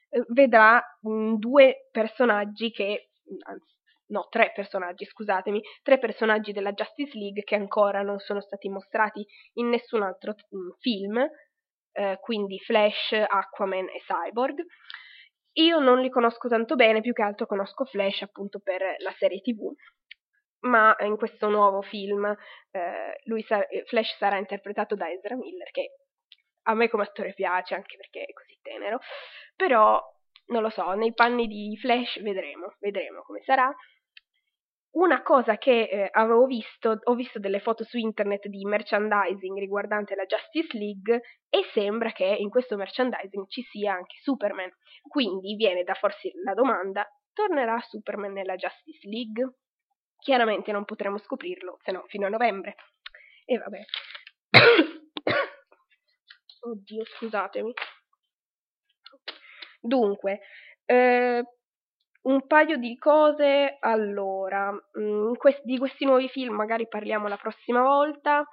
[0.08, 3.10] eh, vedrà mh, due personaggi che,
[3.42, 3.79] anzi
[4.10, 9.24] no, tre personaggi, scusatemi, tre personaggi della Justice League che ancora non sono stati mostrati
[9.54, 11.28] in nessun altro mm, film,
[11.92, 14.64] eh, quindi Flash, Aquaman e Cyborg.
[15.54, 19.40] Io non li conosco tanto bene, più che altro conosco Flash appunto per la serie
[19.40, 19.72] TV,
[20.60, 22.24] ma in questo nuovo film
[22.70, 25.96] eh, sa- Flash sarà interpretato da Ezra Miller, che
[26.64, 29.00] a me come attore piace anche perché è così tenero,
[29.56, 30.00] però
[30.50, 33.74] non lo so, nei panni di Flash vedremo, vedremo come sarà.
[34.92, 40.16] Una cosa che eh, avevo visto, ho visto delle foto su internet di merchandising riguardante
[40.16, 44.68] la Justice League e sembra che in questo merchandising ci sia anche Superman.
[45.02, 49.58] Quindi viene da farsi la domanda, tornerà Superman nella Justice League?
[50.18, 52.74] Chiaramente non potremo scoprirlo, se no fino a novembre.
[53.44, 53.84] E vabbè.
[56.62, 57.72] Oddio, scusatemi.
[59.80, 60.40] Dunque,
[60.84, 61.42] eh,
[62.22, 67.36] un paio di cose, allora, mh, mm, quest- di questi nuovi film magari parliamo la
[67.36, 68.44] prossima volta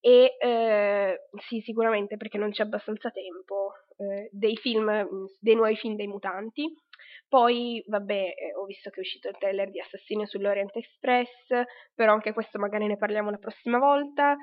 [0.00, 5.76] e eh, sì, sicuramente perché non c'è abbastanza tempo, eh, dei film, mm, dei nuovi
[5.76, 6.72] film dei mutanti.
[7.28, 11.28] Poi, vabbè, eh, ho visto che è uscito il trailer di Assassino sull'Orient Express,
[11.94, 14.36] però anche questo magari ne parliamo la prossima volta.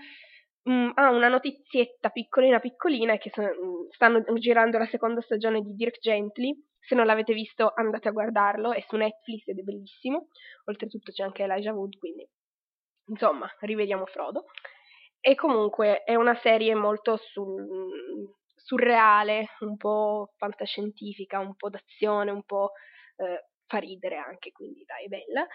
[0.70, 3.50] Mm, ah, una notizietta piccolina piccolina che sono,
[3.90, 8.72] stanno girando la seconda stagione di Dirk Gently, se non l'avete visto andate a guardarlo,
[8.72, 10.28] è su Netflix ed è bellissimo.
[10.66, 12.26] Oltretutto c'è anche Elijah Wood, quindi
[13.08, 14.46] insomma, rivediamo Frodo.
[15.20, 17.66] E comunque è una serie molto sul,
[18.56, 22.72] surreale, un po' fantascientifica, un po' d'azione, un po'
[23.18, 25.48] eh, fa ridere anche, quindi dai, è bella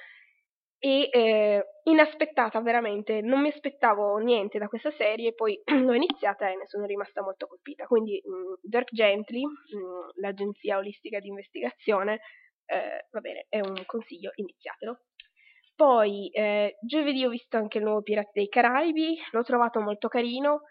[0.78, 6.56] e eh, inaspettata veramente, non mi aspettavo niente da questa serie, poi l'ho iniziata e
[6.56, 7.86] ne sono rimasta molto colpita.
[7.86, 12.20] Quindi mh, mm, Dirk Gently, mh, mm, l'agenzia olistica di investigazione,
[12.66, 15.00] eh, va bene, è un consiglio, iniziatelo.
[15.74, 20.62] Poi eh, giovedì ho visto anche il nuovo Pirati dei Caraibi, l'ho trovato molto carino,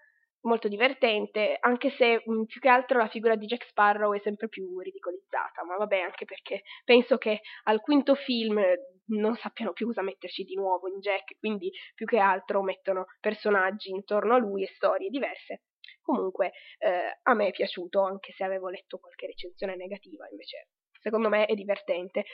[0.47, 4.47] molto divertente, anche se mh, più che altro la figura di Jack Sparrow è sempre
[4.49, 8.61] più ridicolizzata, ma vabbè, anche perché penso che al quinto film
[9.09, 13.89] non sappiano più cosa metterci di nuovo in Jack, quindi più che altro mettono personaggi
[13.89, 15.63] intorno a lui e storie diverse.
[16.01, 21.29] Comunque eh, a me è piaciuto, anche se avevo letto qualche recensione negativa, invece secondo
[21.29, 22.25] me è divertente.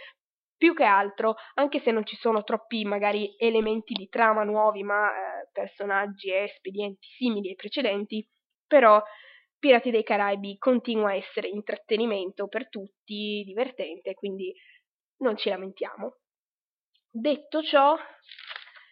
[0.64, 5.10] Più che altro, anche se non ci sono troppi magari elementi di trama nuovi, ma
[5.10, 8.26] eh, personaggi e espedienti simili ai precedenti,
[8.66, 9.04] però
[9.60, 14.54] Pirati dei Caraibi continua a essere intrattenimento per tutti, divertente, quindi
[15.18, 16.16] non ci lamentiamo.
[17.12, 17.98] Detto ciò,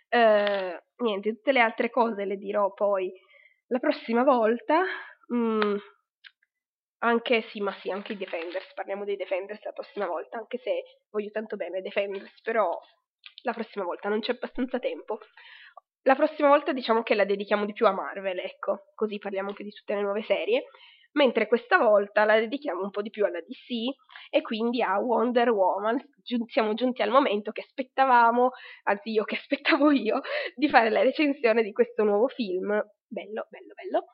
[0.09, 3.09] eh, niente, tutte le altre cose le dirò poi
[3.67, 4.83] la prossima volta.
[5.33, 5.77] Mm,
[7.03, 10.83] anche sì, ma sì, anche i Defenders, parliamo dei Defenders la prossima volta, anche se
[11.09, 12.79] voglio tanto bene Defenders, però
[13.43, 15.19] la prossima volta non c'è abbastanza tempo.
[16.03, 19.63] La prossima volta diciamo che la dedichiamo di più a Marvel, ecco, così parliamo anche
[19.63, 20.65] di tutte le nuove serie
[21.13, 23.95] mentre questa volta la dedichiamo un po' di più alla DC
[24.29, 26.01] e quindi a Wonder Woman.
[26.47, 28.51] siamo giunti al momento che aspettavamo,
[28.83, 30.21] anzi io che aspettavo io,
[30.55, 32.69] di fare la recensione di questo nuovo film.
[33.07, 34.05] Bello, bello, bello.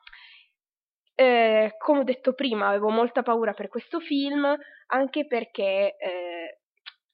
[1.20, 6.60] Eh, come ho detto prima, avevo molta paura per questo film, anche perché eh,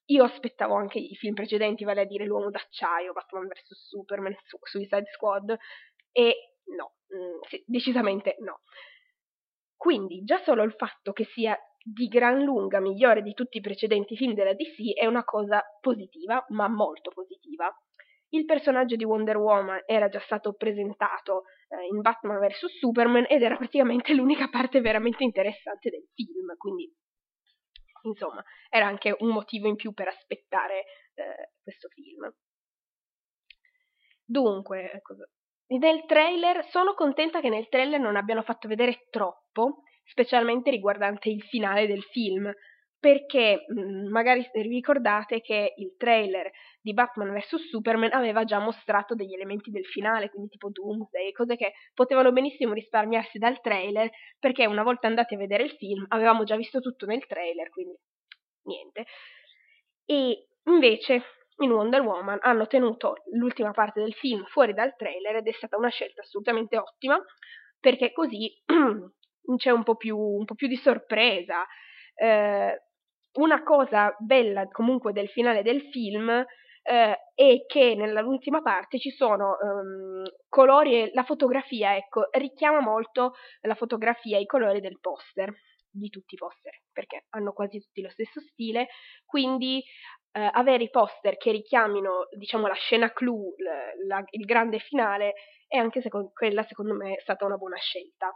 [0.06, 5.06] io aspettavo anche i film precedenti, vale a dire L'Uomo d'Acciaio, Batman vs Superman, Suicide
[5.10, 5.56] Squad,
[6.12, 8.60] e no, mm, sì, decisamente no.
[9.74, 14.16] Quindi già solo il fatto che sia di gran lunga migliore di tutti i precedenti
[14.16, 17.74] film della DC è una cosa positiva, ma molto positiva.
[18.34, 21.44] Il personaggio di Wonder Woman era già stato presentato
[21.82, 26.92] in Batman vs Superman ed era praticamente l'unica parte veramente interessante del film, quindi
[28.02, 30.84] insomma era anche un motivo in più per aspettare
[31.14, 32.32] eh, questo film.
[34.26, 35.28] Dunque, cosa,
[35.66, 41.42] nel trailer, sono contenta che nel trailer non abbiano fatto vedere troppo, specialmente riguardante il
[41.42, 42.52] finale del film,
[43.04, 49.14] perché mh, mm, magari ricordate che il trailer di Batman vs Superman aveva già mostrato
[49.14, 54.64] degli elementi del finale, quindi tipo Doomsday, cose che potevano benissimo risparmiarsi dal trailer, perché
[54.64, 57.94] una volta andati a vedere il film avevamo già visto tutto nel trailer, quindi
[58.62, 59.04] niente.
[60.06, 61.22] E invece
[61.58, 65.76] in Wonder Woman hanno tenuto l'ultima parte del film fuori dal trailer ed è stata
[65.76, 67.22] una scelta assolutamente ottima
[67.78, 68.50] perché così
[69.56, 71.66] c'è un po' più, un po più di sorpresa.
[72.14, 72.80] Eh,
[73.34, 76.28] una cosa bella comunque del finale del film
[76.86, 83.32] eh, è che nell'ultima parte ci sono um, colori e la fotografia, ecco, richiama molto
[83.62, 85.52] la fotografia e i colori del poster
[85.90, 88.88] di tutti i poster, perché hanno quasi tutti lo stesso stile,
[89.24, 89.82] quindi
[90.32, 95.34] eh, avere i poster che richiamino, diciamo, la scena clou, la, la, il grande finale,
[95.68, 98.30] è anche secondo, quella secondo me è stata una buona scelta.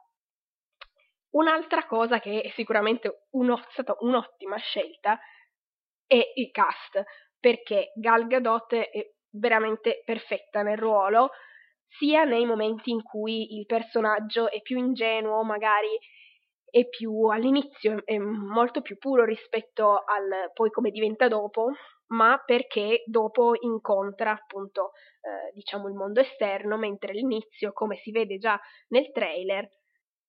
[1.31, 5.19] Un'altra cosa che è sicuramente uno, stata un'ottima scelta
[6.07, 7.03] è il cast,
[7.39, 11.31] perché Gal Gadot è veramente perfetta nel ruolo,
[11.87, 15.99] sia nei momenti in cui il personaggio è più ingenuo, magari
[16.71, 21.73] è più all'inizio è molto più puro rispetto al poi come diventa dopo,
[22.09, 28.37] ma perché dopo incontra appunto eh, diciamo il mondo esterno, mentre all'inizio, come si vede
[28.39, 29.67] già nel trailer,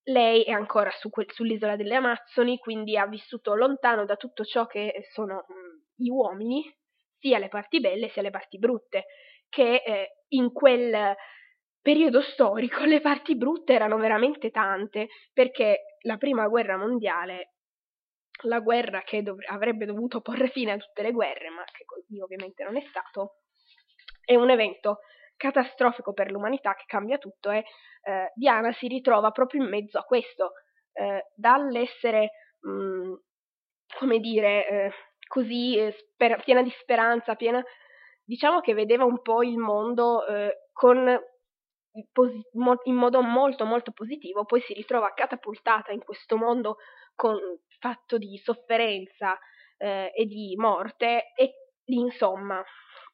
[0.04, 4.66] lei è ancora su quel, sull'isola delle Amazzoni, quindi ha vissuto lontano da tutto ciò
[4.66, 6.64] che sono mh, mm, gli uomini,
[7.18, 9.04] sia le parti belle sia le parti brutte,
[9.48, 11.14] che eh, in quel
[11.82, 17.54] periodo storico le parti brutte erano veramente tante, perché la prima guerra mondiale,
[18.44, 22.18] la guerra che dov- avrebbe dovuto porre fine a tutte le guerre, ma che così
[22.20, 23.40] ovviamente non è stato,
[24.24, 25.00] è un evento
[25.40, 27.64] catastrofico per l'umanità che cambia tutto e
[28.02, 30.52] eh, Diana si ritrova proprio in mezzo a questo,
[30.92, 33.14] eh, dall'essere, mh, mm,
[33.98, 34.92] come dire, eh,
[35.26, 37.62] così eh, sper- piena di speranza, piena,
[38.22, 41.18] diciamo che vedeva un po' il mondo eh, con
[42.84, 46.76] in modo molto molto positivo, poi si ritrova catapultata in questo mondo
[47.16, 47.36] con,
[47.80, 49.36] fatto di sofferenza
[49.78, 51.54] eh, e di morte e
[51.86, 52.62] insomma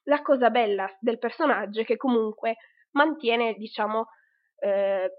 [0.07, 2.55] la cosa bella del personaggio è che comunque
[2.91, 4.07] mantiene diciamo
[4.59, 5.11] eh,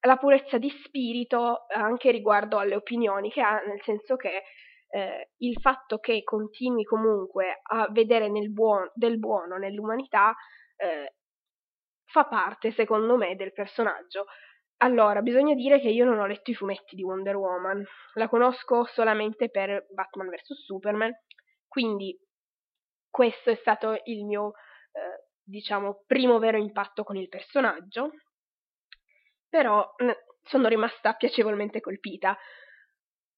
[0.00, 4.42] la purezza di spirito anche riguardo alle opinioni che ha, nel senso che
[4.88, 10.34] eh, il fatto che continui comunque a vedere buon, del buono nell'umanità
[10.76, 11.14] eh,
[12.04, 14.26] fa parte, secondo me, del personaggio.
[14.78, 18.84] Allora, bisogna dire che io non ho letto i fumetti di Wonder Woman, la conosco
[18.84, 21.12] solamente per Batman vs Superman,
[21.66, 22.16] quindi
[23.14, 24.54] questo è stato il mio,
[24.90, 28.10] eh, diciamo, primo vero impatto con il personaggio,
[29.48, 29.88] però
[30.42, 32.36] sono rimasta piacevolmente colpita.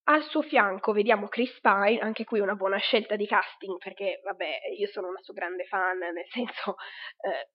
[0.05, 4.61] Al suo fianco vediamo Chris Pine, anche qui una buona scelta di casting perché, vabbè,
[4.79, 6.77] io sono una sua grande fan, nel senso,
[7.21, 7.51] eh,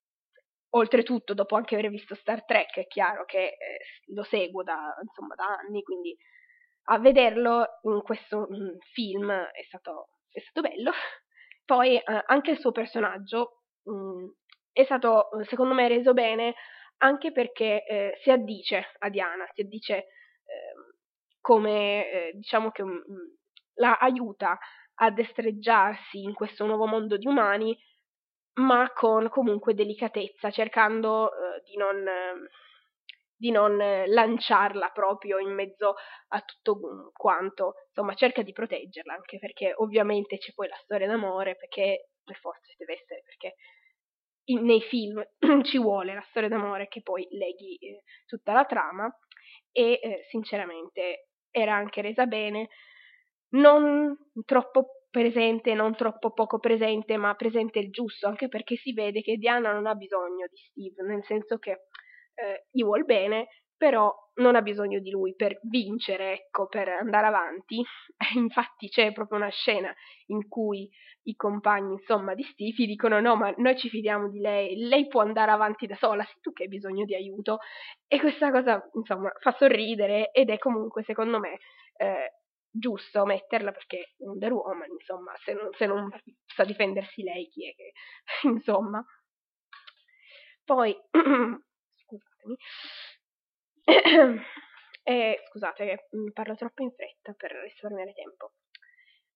[0.75, 3.79] oltretutto, dopo anche aver visto Star Trek, è chiaro che eh,
[4.13, 6.15] lo seguo da, insomma, da anni, quindi
[6.89, 10.91] a vederlo in questo mm, film è stato, è stato bello.
[11.71, 14.29] Poi eh, anche il suo personaggio mh, mm,
[14.73, 16.55] è stato, secondo me, reso bene
[16.97, 20.05] anche perché eh, si addice a Diana, si addice eh,
[21.39, 23.17] come, eh, diciamo che mh, mm,
[23.75, 24.59] la aiuta
[24.95, 27.73] a destreggiarsi in questo nuovo mondo di umani,
[28.55, 32.03] ma con comunque delicatezza, cercando eh, di non
[33.41, 35.95] di non lanciarla proprio in mezzo
[36.27, 41.55] a tutto quanto, insomma cerca di proteggerla anche perché ovviamente c'è poi la storia d'amore
[41.55, 43.55] perché per forza deve essere perché
[44.45, 45.23] in, nei film
[45.65, 49.11] ci vuole la storia d'amore che poi leghi eh, tutta la trama.
[49.71, 52.69] E eh, sinceramente era anche resa bene,
[53.55, 59.21] non troppo presente, non troppo poco presente, ma presente il giusto, anche perché si vede
[59.21, 61.87] che Diana non ha bisogno di Steve, nel senso che
[62.41, 67.27] eh, gli vuol bene, però non ha bisogno di lui per vincere, ecco, per andare
[67.27, 67.83] avanti.
[68.35, 69.93] Infatti c'è proprio una scena
[70.27, 70.89] in cui
[71.23, 75.21] i compagni, insomma, di Steve dicono no, ma noi ci fidiamo di lei, lei può
[75.21, 77.59] andare avanti da sola, sei tu che hai bisogno di aiuto.
[78.07, 81.59] E questa cosa, insomma, fa sorridere ed è comunque, secondo me,
[81.97, 82.33] eh,
[82.69, 86.09] giusto metterla perché Wonder Woman, insomma, se non, se non
[86.45, 87.93] sa difendersi lei, chi è che...
[88.47, 89.03] insomma.
[90.63, 90.95] Poi
[92.41, 92.57] scusatemi.
[95.03, 98.53] eh, scusate mm, parlo troppo in fretta per risparmiare tempo.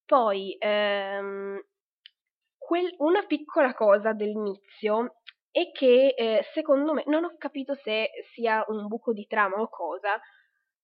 [0.05, 1.59] Poi, ehm,
[2.57, 5.19] quel, una piccola cosa dell'inizio
[5.51, 9.69] è che eh, secondo me, non ho capito se sia un buco di trama o
[9.69, 10.19] cosa,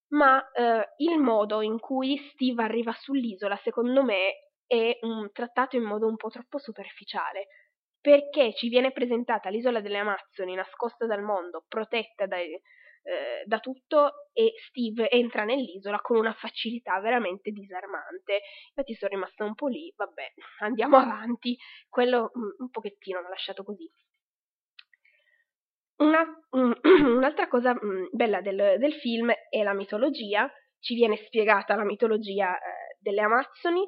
[0.10, 5.84] ma eh, il modo in cui Steve arriva sull'isola, secondo me, è um, trattato in
[5.84, 7.48] modo un po' troppo superficiale
[8.02, 12.52] perché ci viene presentata l'isola delle Amazzoni nascosta dal mondo, protetta dai,
[13.04, 18.42] eh, da tutto e Steve entra nell'isola con una facilità veramente disarmante.
[18.70, 23.64] Infatti sono rimasta un po' lì, vabbè, andiamo avanti, quello un, un pochettino ha lasciato
[23.64, 23.90] così.
[25.98, 26.74] Una, um,
[27.18, 32.58] un'altra cosa um, bella del, del, film è la mitologia, ci viene spiegata la mitologia
[32.58, 33.88] eh, delle Amazzoni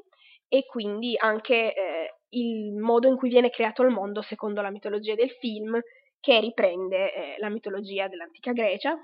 [0.54, 5.16] e quindi anche eh, il modo in cui viene creato il mondo secondo la mitologia
[5.16, 5.82] del film,
[6.20, 8.96] che riprende eh, la mitologia dell'antica Grecia,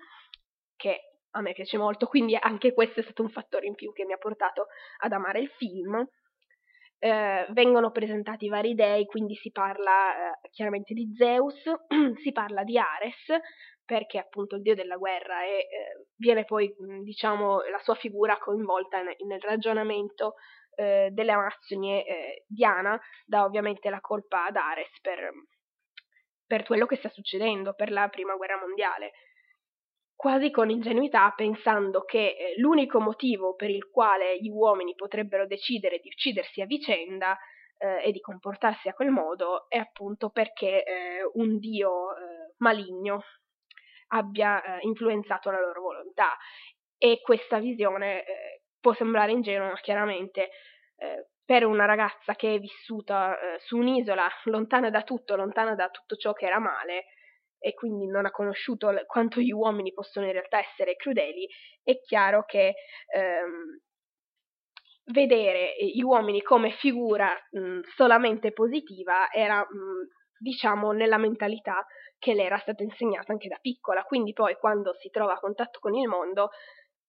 [0.76, 1.00] che
[1.32, 4.14] a me piace molto, quindi anche questo è stato un fattore in più che mi
[4.14, 4.68] ha portato
[5.00, 6.08] ad amare il film.
[7.00, 11.64] Eh, vengono presentati vari dei, quindi si parla eh, chiaramente di Zeus,
[12.22, 13.42] si parla di Ares,
[13.84, 19.02] perché appunto il dio della guerra e eh, viene poi, diciamo, la sua figura coinvolta
[19.02, 20.36] nel ragionamento
[20.80, 25.32] eh, delle Amazzoni eh, Diana dà ovviamente la colpa ad Ares per,
[26.48, 29.12] per quello che sta succedendo, per la prima guerra mondiale
[30.20, 36.00] quasi con ingenuità, pensando che eh, l'unico motivo per il quale gli uomini potrebbero decidere
[36.00, 37.38] di uccidersi a vicenda
[37.78, 43.22] eh, e di comportarsi a quel modo è appunto perché eh, un dio eh, maligno
[44.10, 46.36] abbia eh, influenzato la loro volontà.
[46.98, 50.50] E questa visione eh, può sembrare ingenua, ma chiaramente
[50.98, 55.90] eh, per una ragazza che è vissuta eh, su un'isola lontana da tutto, lontana da
[55.90, 57.06] tutto ciò che era male
[57.58, 61.48] e quindi non ha conosciuto l- quanto gli uomini possono in realtà essere crudeli,
[61.84, 62.74] è chiaro che
[63.14, 63.80] ehm,
[65.12, 71.86] vedere gli uomini come figura mh, solamente positiva era, mh, diciamo, nella mentalità
[72.18, 75.80] che le era stata insegnata anche da piccola, quindi poi quando si trova a contatto
[75.80, 76.50] con il mondo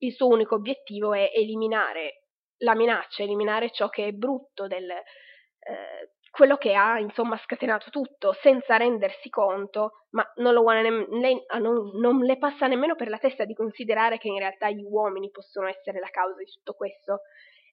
[0.00, 2.24] il suo unico obiettivo è eliminare
[2.58, 8.32] la minaccia, eliminare ciò che è brutto del, eh, quello che ha insomma scatenato tutto
[8.40, 13.18] senza rendersi conto, ma non, nemm- lei, ah, non, non, le passa nemmeno per la
[13.18, 17.22] testa di considerare che in realtà gli uomini possono essere la causa di tutto questo.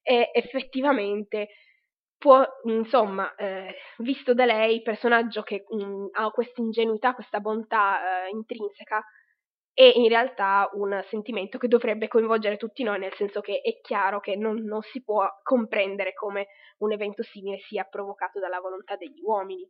[0.01, 1.49] E effettivamente
[2.17, 8.25] può, insomma, eh, visto da lei, personaggio che mh, mm, ha questa ingenuità, questa bontà
[8.25, 9.03] eh, intrinseca,
[9.77, 14.19] è in realtà un sentimento che dovrebbe coinvolgere tutti noi, nel senso che è chiaro
[14.19, 16.47] che non, non si può comprendere come
[16.79, 19.69] un evento simile sia provocato dalla volontà degli uomini.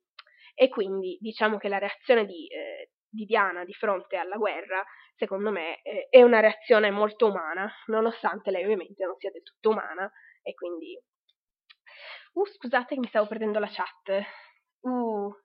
[0.56, 4.82] E quindi diciamo che la reazione di, eh, di Diana di fronte alla guerra,
[5.14, 9.72] secondo me, eh, è una reazione molto umana, nonostante lei ovviamente non sia del tutto
[9.72, 10.10] umana,
[10.42, 10.98] e quindi...
[12.32, 14.26] Uh, scusate mi stavo perdendo la chat.
[14.80, 15.36] Uh,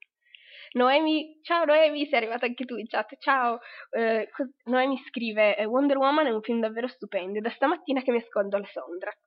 [0.75, 3.59] Noemi, ciao Noemi, sei arrivata anche tu in chat, ciao.
[3.91, 4.29] Eh,
[4.65, 8.57] Noemi scrive, eh, Wonder Woman è un film davvero stupendo, da stamattina che mi ascolto
[8.57, 9.19] le soundtrack,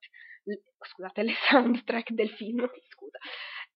[0.79, 3.19] scusate, le soundtrack del film, scusa.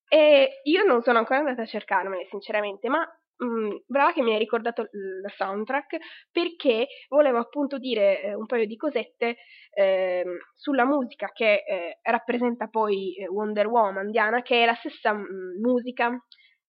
[0.08, 3.08] E io non sono ancora andata a cercarmele, sinceramente, ma
[3.38, 4.90] mh, mm, brava che mi hai ricordato
[5.22, 5.98] la soundtrack
[6.32, 9.38] perché volevo appunto dire eh, un paio di cosette
[9.76, 15.14] eh, sulla musica che eh, rappresenta poi eh, Wonder Woman Diana, che è la stessa
[15.14, 16.20] mh, mm, musica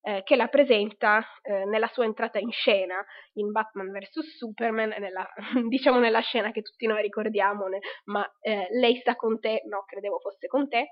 [0.02, 5.28] eh, che la presenta eh, nella sua entrata in scena in Batman vs Superman, nella,
[5.68, 7.66] diciamo nella scena che tutti noi ricordiamo,
[8.04, 10.88] ma eh, lei sta con te, no, credevo fosse con te,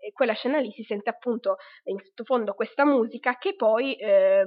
[0.00, 4.44] e quella scena lì si sente appunto in sottofondo questa musica che poi eh,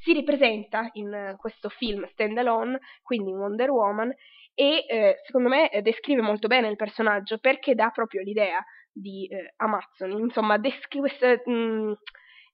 [0.00, 4.12] si ripresenta in questo film stand alone, quindi in Wonder Woman,
[4.54, 9.52] e eh, secondo me descrive molto bene il personaggio perché dà proprio l'idea di eh,
[9.56, 11.92] Amazzoni, insomma, descrive, mh, mm,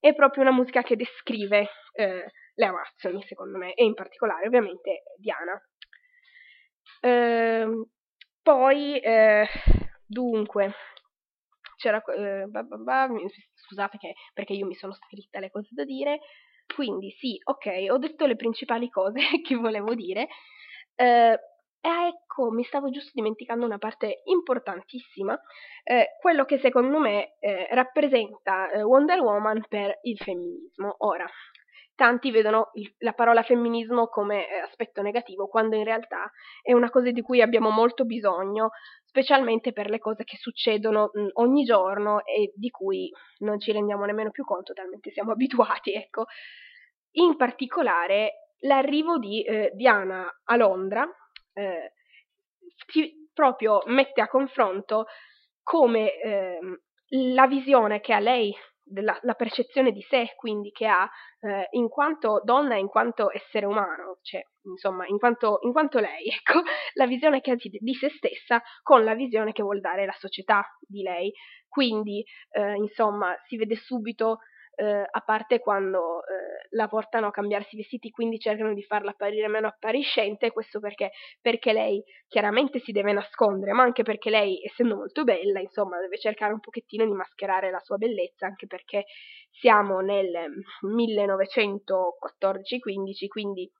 [0.02, 2.24] è proprio una musica che descrive eh,
[2.54, 5.56] le Amazzoni, secondo me, e in particolare ovviamente Diana.
[7.00, 7.86] Ehm,
[8.42, 9.46] poi, eh,
[10.04, 10.72] dunque,
[11.76, 12.02] c'era...
[12.02, 13.08] Eh, bah bah bah,
[13.54, 16.18] scusate che, perché io mi sono scritta le cose da dire,
[16.74, 20.26] quindi sì, ok, ho detto le principali cose che volevo dire.
[20.96, 21.38] Eh,
[21.84, 25.36] e ecco, mi stavo giusto dimenticando una parte importantissima,
[25.82, 30.94] eh, quello che secondo me eh, rappresenta eh, Wonder Woman per il femminismo.
[30.98, 31.28] Ora,
[31.96, 36.30] tanti vedono il, la parola femminismo come eh, aspetto negativo, quando in realtà
[36.62, 38.70] è una cosa di cui abbiamo molto bisogno,
[39.04, 44.04] specialmente per le cose che succedono mh, ogni giorno e di cui non ci rendiamo
[44.04, 46.26] nemmeno più conto, talmente siamo abituati, ecco.
[47.16, 51.04] In particolare l'arrivo di eh, Diana a Londra
[51.54, 51.92] eh,
[52.86, 55.06] si proprio mette a confronto
[55.62, 56.58] come eh,
[57.08, 61.08] la visione che ha lei, della, la percezione di sé, quindi che ha
[61.40, 66.26] eh, in quanto donna, in quanto essere umano, cioè insomma in quanto, in quanto lei,
[66.28, 66.62] ecco,
[66.94, 70.16] la visione che ha di, di, se stessa con la visione che vuol dare la
[70.18, 71.32] società di lei.
[71.68, 74.40] Quindi eh, insomma si vede subito
[74.74, 79.10] eh, a parte quando eh, la portano a cambiarsi i vestiti, quindi cercano di farla
[79.10, 81.10] apparire meno appariscente, questo perché,
[81.40, 86.18] perché lei chiaramente si deve nascondere, ma anche perché lei, essendo molto bella, insomma, deve
[86.18, 89.04] cercare un pochettino di mascherare la sua bellezza, anche perché
[89.50, 90.30] siamo nel
[90.82, 93.70] 1914-15, quindi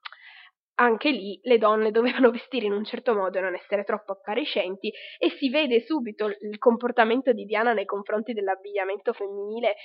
[0.74, 4.92] anche lì le donne dovevano vestire in un certo modo e non essere troppo appariscenti
[5.18, 9.76] e si vede subito il comportamento di Diana nei confronti dell'abbigliamento femminile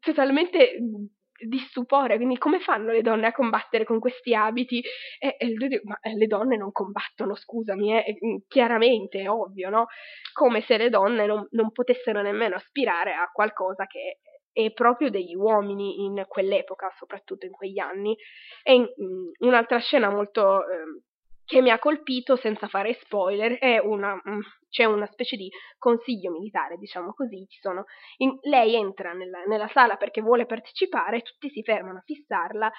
[0.00, 1.06] totalmente mhmm,
[1.38, 4.82] di stupore, quindi come fanno le donne a combattere con questi abiti?
[5.18, 9.28] E, e lui dice, ma eh, le donne non combattono, scusami, eh, mhmm, chiaramente, è
[9.28, 9.86] ovvio, no?
[10.32, 14.20] Come se le donne non, non, potessero nemmeno aspirare a qualcosa che
[14.52, 18.16] è proprio degli uomini in quell'epoca, soprattutto in quegli anni.
[18.62, 21.02] E mhmm, un'altra scena molto eh,
[21.46, 26.32] che mi ha colpito senza fare spoiler è una, mm, c'è una specie di consiglio
[26.32, 27.84] militare, diciamo così, sono,
[28.18, 32.70] in, lei entra nella, nella, sala perché vuole partecipare, tutti si fermano a fissarla,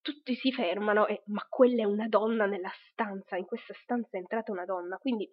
[0.00, 4.20] tutti si fermano e ma quella è una donna nella stanza, in questa stanza è
[4.20, 5.28] entrata una donna, quindi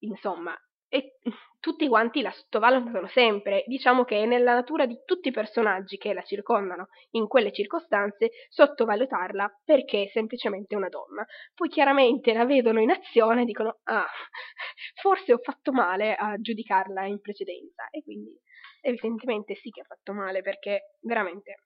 [0.00, 0.54] insomma
[0.94, 1.16] e
[1.58, 3.64] tutti quanti la sottovalutano sempre.
[3.66, 8.30] Diciamo che è nella natura di tutti i personaggi che la circondano in quelle circostanze
[8.48, 11.26] sottovalutarla perché è semplicemente una donna.
[11.52, 14.06] Poi chiaramente la vedono in azione e dicono ah,
[15.02, 18.38] forse ho fatto male a giudicarla in precedenza e quindi
[18.80, 21.62] evidentemente sì che ha fatto male perché veramente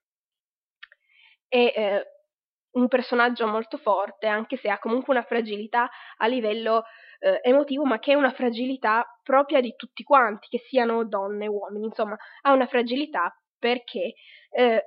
[1.47, 2.05] è eh,
[2.71, 6.83] un personaggio molto forte anche se ha comunque una fragilità a livello
[7.19, 11.85] eh, emotivo, ma che è una fragilità propria di tutti quanti, che siano donne uomini,
[11.85, 14.13] insomma, ha una fragilità perché
[14.51, 14.83] eh,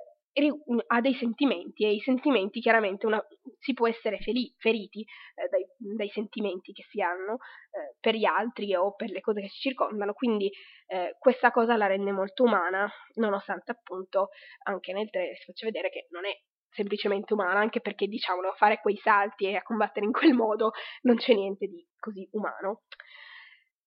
[0.87, 3.23] ha dei sentimenti e i sentimenti chiaramente una,
[3.59, 5.63] si può essere feli, feriti eh, dai,
[5.95, 9.59] dai, sentimenti che si hanno eh, per gli altri o per le cose che ci
[9.69, 10.51] circondano, quindi
[10.87, 14.29] eh, questa cosa la rende molto umana, nonostante appunto
[14.63, 16.35] anche nel trailer si faccia vedere che non è
[16.73, 20.71] semplicemente umana, anche perché diciamolo, a fare quei salti e a combattere in quel modo
[21.01, 22.81] non c'è niente di così umano.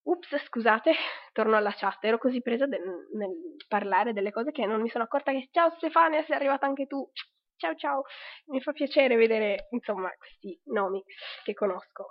[0.03, 0.93] Ups, scusate,
[1.33, 2.81] torno alla chat, ero così presa del,
[3.15, 6.87] nel parlare delle cose che non mi sono accorta che ciao Stefania, sei arrivata anche
[6.87, 7.09] tu.
[7.57, 8.03] Ciao ciao,
[8.47, 11.03] mi fa piacere vedere, insomma, questi nomi
[11.43, 12.11] che conosco.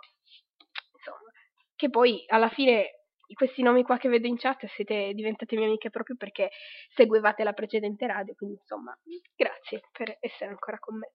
[0.97, 1.29] Insomma,
[1.75, 5.89] che poi alla fine questi nomi qua che vedo in chat siete diventate mie amiche
[5.89, 6.49] proprio perché
[6.93, 8.97] seguivate la precedente radio, quindi insomma,
[9.35, 11.11] grazie per essere ancora con me.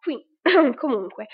[0.00, 0.24] Qui,
[0.76, 1.28] comunque,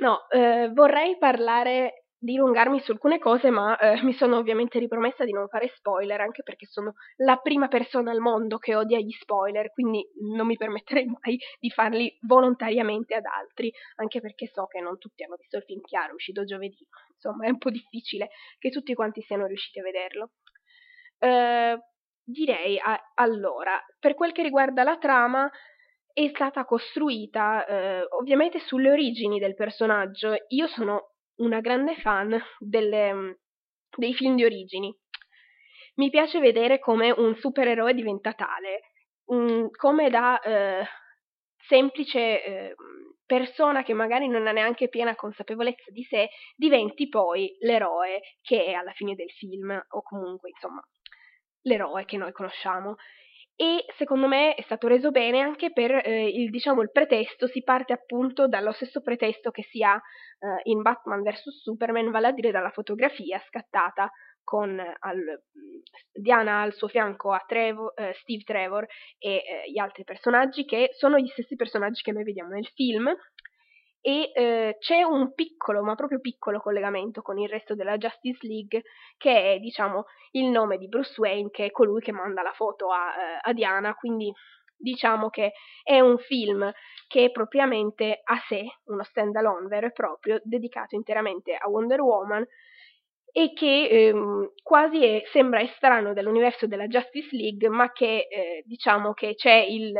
[0.00, 5.32] no, eh, vorrei parlare dilungarmi su alcune cose, ma eh, mi sono ovviamente ripromessa di
[5.32, 9.72] non fare spoiler, anche perché sono la prima persona al mondo che odia gli spoiler,
[9.72, 10.04] quindi
[10.34, 15.22] non mi permetterei mai di farli volontariamente ad altri, anche perché so che non tutti
[15.22, 19.22] hanno visto il film chiaro, uscito giovedì, insomma è un po' difficile che tutti quanti
[19.22, 20.30] siano riusciti a vederlo.
[21.18, 21.78] Eh,
[22.24, 25.50] direi a- allora, per quel che riguarda la trama,
[26.12, 30.34] è stata costruita eh, ovviamente sulle origini del personaggio.
[30.48, 33.40] Io sono una grande fan delle,
[33.96, 34.94] dei film di origini.
[35.96, 38.92] Mi piace vedere come un supereroe diventa tale,
[39.26, 40.86] um, come da eh,
[41.66, 42.74] semplice eh,
[43.26, 48.72] persona che magari non ha neanche piena consapevolezza di sé, diventi poi l'eroe che è
[48.72, 50.80] alla fine del film, o comunque, insomma,
[51.62, 52.96] l'eroe che noi conosciamo
[53.60, 57.64] e secondo me è stato reso bene anche per eh, il, diciamo, il pretesto, si
[57.64, 62.32] parte appunto dallo stesso pretesto che si ha eh, in Batman vs Superman, vale a
[62.32, 64.08] dire dalla fotografia scattata
[64.44, 65.42] con al,
[66.12, 68.86] Diana al suo fianco a Trevor, eh, Steve Trevor
[69.18, 73.12] e eh, gli altri personaggi che sono gli stessi personaggi che noi vediamo nel film
[74.08, 78.84] e eh, c'è un piccolo, ma proprio piccolo collegamento con il resto della Justice League
[79.18, 82.90] che è, diciamo, il nome di Bruce Wayne, che è colui che manda la foto
[82.90, 84.32] a, eh, a Diana, quindi
[84.74, 85.52] diciamo che
[85.82, 86.72] è un film
[87.06, 92.00] che è propriamente a sé, uno stand alone vero e proprio, dedicato interamente a Wonder
[92.00, 92.46] Woman
[93.30, 99.12] e che ehm, quasi è, sembra estraneo dall'universo della Justice League, ma che eh, diciamo
[99.12, 99.92] che c'è il,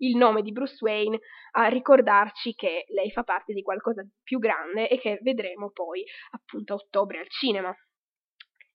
[0.00, 1.18] il nome di Bruce Wayne
[1.52, 6.04] a ricordarci che lei fa parte di qualcosa di più grande e che vedremo poi
[6.30, 7.74] appunto a ottobre al cinema.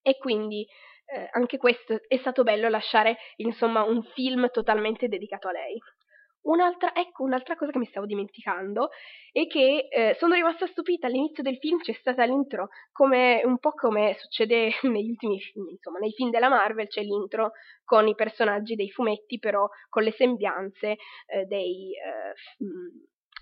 [0.01, 0.65] E quindi
[1.05, 5.79] eh, anche questo è stato bello lasciare insomma un film totalmente dedicato a lei.
[6.45, 8.89] Un'altra, ecco, un'altra cosa che mi stavo dimenticando
[9.31, 11.07] è che eh, sono rimasta stupita.
[11.07, 15.97] All'inizio del film c'è stata l'intro, come, un po' come succede negli ultimi film, insomma,
[15.99, 17.51] nei film della Marvel c'è l'intro
[17.83, 22.33] con i personaggi dei fumetti, però con le sembianze eh, dei, eh,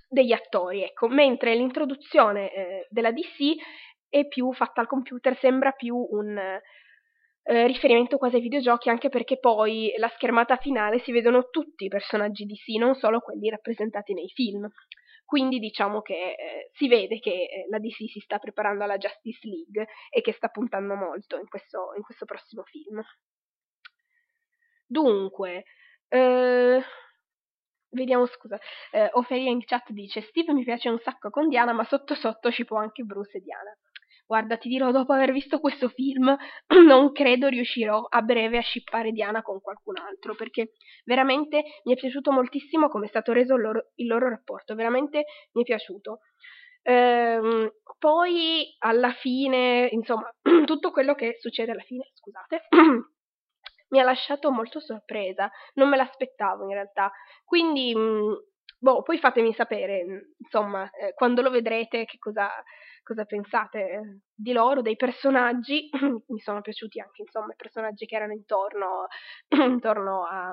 [0.08, 3.56] degli attori, ecco, mentre l'introduzione eh, della DC
[4.08, 6.40] è più fatta al computer, sembra più un
[7.44, 11.90] eh, riferimento quasi ai videogiochi, anche perché poi la schermata finale si vedono tutti i
[11.90, 14.70] personaggi di sì, non solo quelli rappresentati nei film.
[15.26, 19.48] Quindi diciamo che eh, si vede che eh, la DC si sta preparando alla Justice
[19.48, 23.02] League e che sta puntando molto in questo, in questo prossimo film.
[24.86, 25.64] Dunque,
[26.08, 26.84] eh,
[27.90, 28.60] vediamo scusa,
[28.92, 32.52] eh, Ofelia in chat dice Steve mi piace un sacco con Diana ma sotto sotto
[32.52, 33.76] ci può anche Bruce e Diana.
[34.26, 36.36] Guarda, ti dirò, dopo aver visto questo film,
[36.88, 40.72] non credo riuscirò a breve a scippare Diana con qualcun altro, perché
[41.06, 45.26] veramente mi è piaciuto moltissimo come è stato reso il loro, il loro rapporto, veramente
[45.54, 46.20] mi è piaciuto.
[46.84, 50.34] Ehm, poi alla fine, insomma,
[50.66, 52.68] tutto quello che succede alla fine, scusate,
[53.90, 57.12] mi ha lasciato molto sorpresa, non me l'aspettavo in realtà.
[57.46, 58.44] Quindi, mh,
[58.80, 62.50] boh, poi fatemi sapere, insomma, eh, quando lo vedrete, che cosa,
[63.04, 65.90] cosa pensate di loro, dei personaggi.
[66.28, 69.08] Mi sono piaciuti anche, insomma, i personaggi che erano intorno,
[69.50, 70.52] intorno a,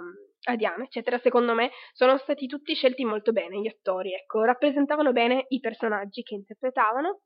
[0.50, 1.18] a, Diana, eccetera.
[1.18, 6.22] Secondo me sono stati tutti scelti molto bene gli attori, ecco, rappresentavano bene i personaggi
[6.22, 7.20] che interpretavano.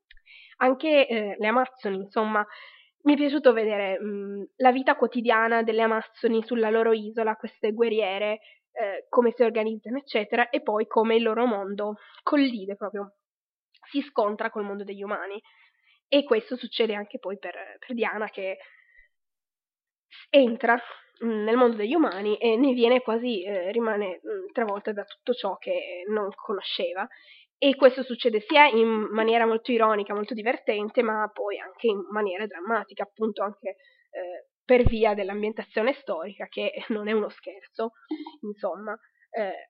[0.57, 2.45] Anche eh, le Amazzoni, insomma,
[3.03, 8.39] mi è piaciuto vedere mh, la vita quotidiana delle Amazzoni sulla loro isola, queste guerriere
[8.71, 13.15] eh, come si organizzano, eccetera, e poi come il loro mondo collide proprio,
[13.95, 15.41] si scontra col mondo degli umani.
[16.07, 18.57] E questo succede anche poi per, per Diana che
[20.29, 20.75] entra
[21.23, 25.33] mm, nel mondo degli umani e ne viene quasi, eh, rimane mm, travolta da tutto
[25.33, 27.07] ciò che non conosceva.
[27.57, 32.45] E questo succede sia in maniera molto ironica, molto divertente, ma poi anche in maniera
[32.45, 37.93] drammatica, appunto anche eh, per via dell'ambientazione storica, che non è uno scherzo,
[38.41, 38.97] insomma,
[39.31, 39.69] eh,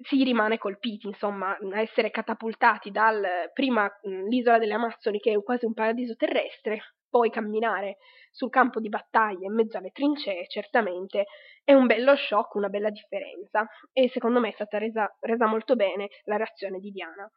[0.00, 3.90] si rimane colpiti, insomma, a essere catapultati dal prima
[4.28, 7.96] l'isola delle Amazzoni, che è quasi un paradiso terrestre, poi camminare
[8.30, 11.26] sul campo di battaglia in mezzo alle trincee, certamente
[11.64, 15.74] è un bello shock, una bella differenza, e secondo me è stata resa, resa molto
[15.74, 17.30] bene la reazione di Diana.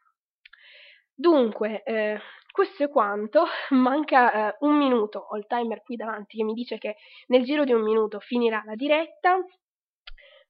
[1.14, 2.20] Dunque, eh,
[2.52, 6.78] questo è quanto, manca eh, un minuto, ho il timer qui davanti che mi dice
[6.78, 6.96] che
[7.28, 9.38] nel giro di un minuto finirà la diretta,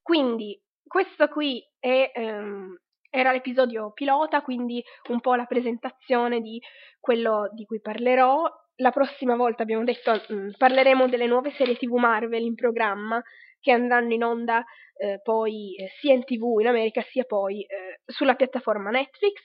[0.01, 0.59] quindi
[0.91, 2.77] questo qui è, ehm,
[3.09, 6.61] era l'episodio pilota, quindi un po' la presentazione di
[6.99, 8.43] quello di cui parlerò.
[8.75, 13.21] La prossima volta abbiamo detto mh, mm, parleremo delle nuove serie TV Marvel in programma
[13.61, 14.65] che andranno in onda
[14.97, 19.43] eh, poi eh, sia in TV in America sia poi eh, sulla piattaforma Netflix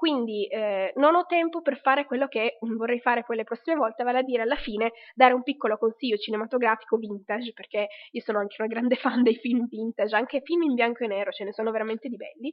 [0.00, 4.02] quindi eh, non ho tempo per fare quello che vorrei fare poi le prossime volte,
[4.02, 8.56] vale a dire alla fine dare un piccolo consiglio cinematografico vintage, perché io sono anche
[8.60, 11.70] una grande fan dei film vintage, anche film in bianco e nero, ce ne sono
[11.70, 12.50] veramente di belli,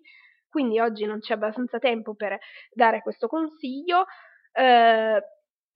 [0.49, 2.37] quindi oggi non c'è abbastanza tempo per
[2.73, 4.07] dare questo consiglio.
[4.51, 5.21] Eh,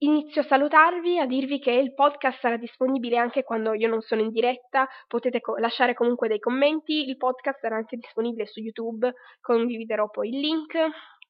[0.02, 4.20] Inizio a salutarvi, a dirvi che il podcast sarà disponibile anche quando io non sono
[4.20, 9.12] in diretta, potete co- lasciare comunque dei commenti, il podcast sarà anche disponibile su YouTube,
[9.40, 10.76] condividerò poi il link,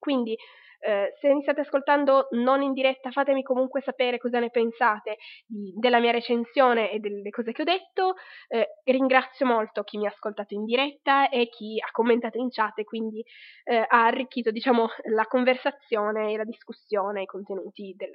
[0.03, 0.37] quindi
[0.85, 5.73] eh, se mi state ascoltando non in diretta fatemi comunque sapere cosa ne pensate di,
[5.77, 8.15] della mia recensione e delle cose che ho detto,
[8.49, 12.81] eh, ringrazio molto chi mi ha ascoltato in diretta e chi ha commentato in chat
[12.81, 13.23] e quindi
[13.63, 18.11] eh, ha arricchito diciamo la conversazione e la discussione, i contenuti del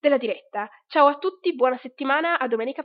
[0.00, 0.68] della diretta.
[0.86, 2.76] Ciao a tutti, buona settimana, a domenica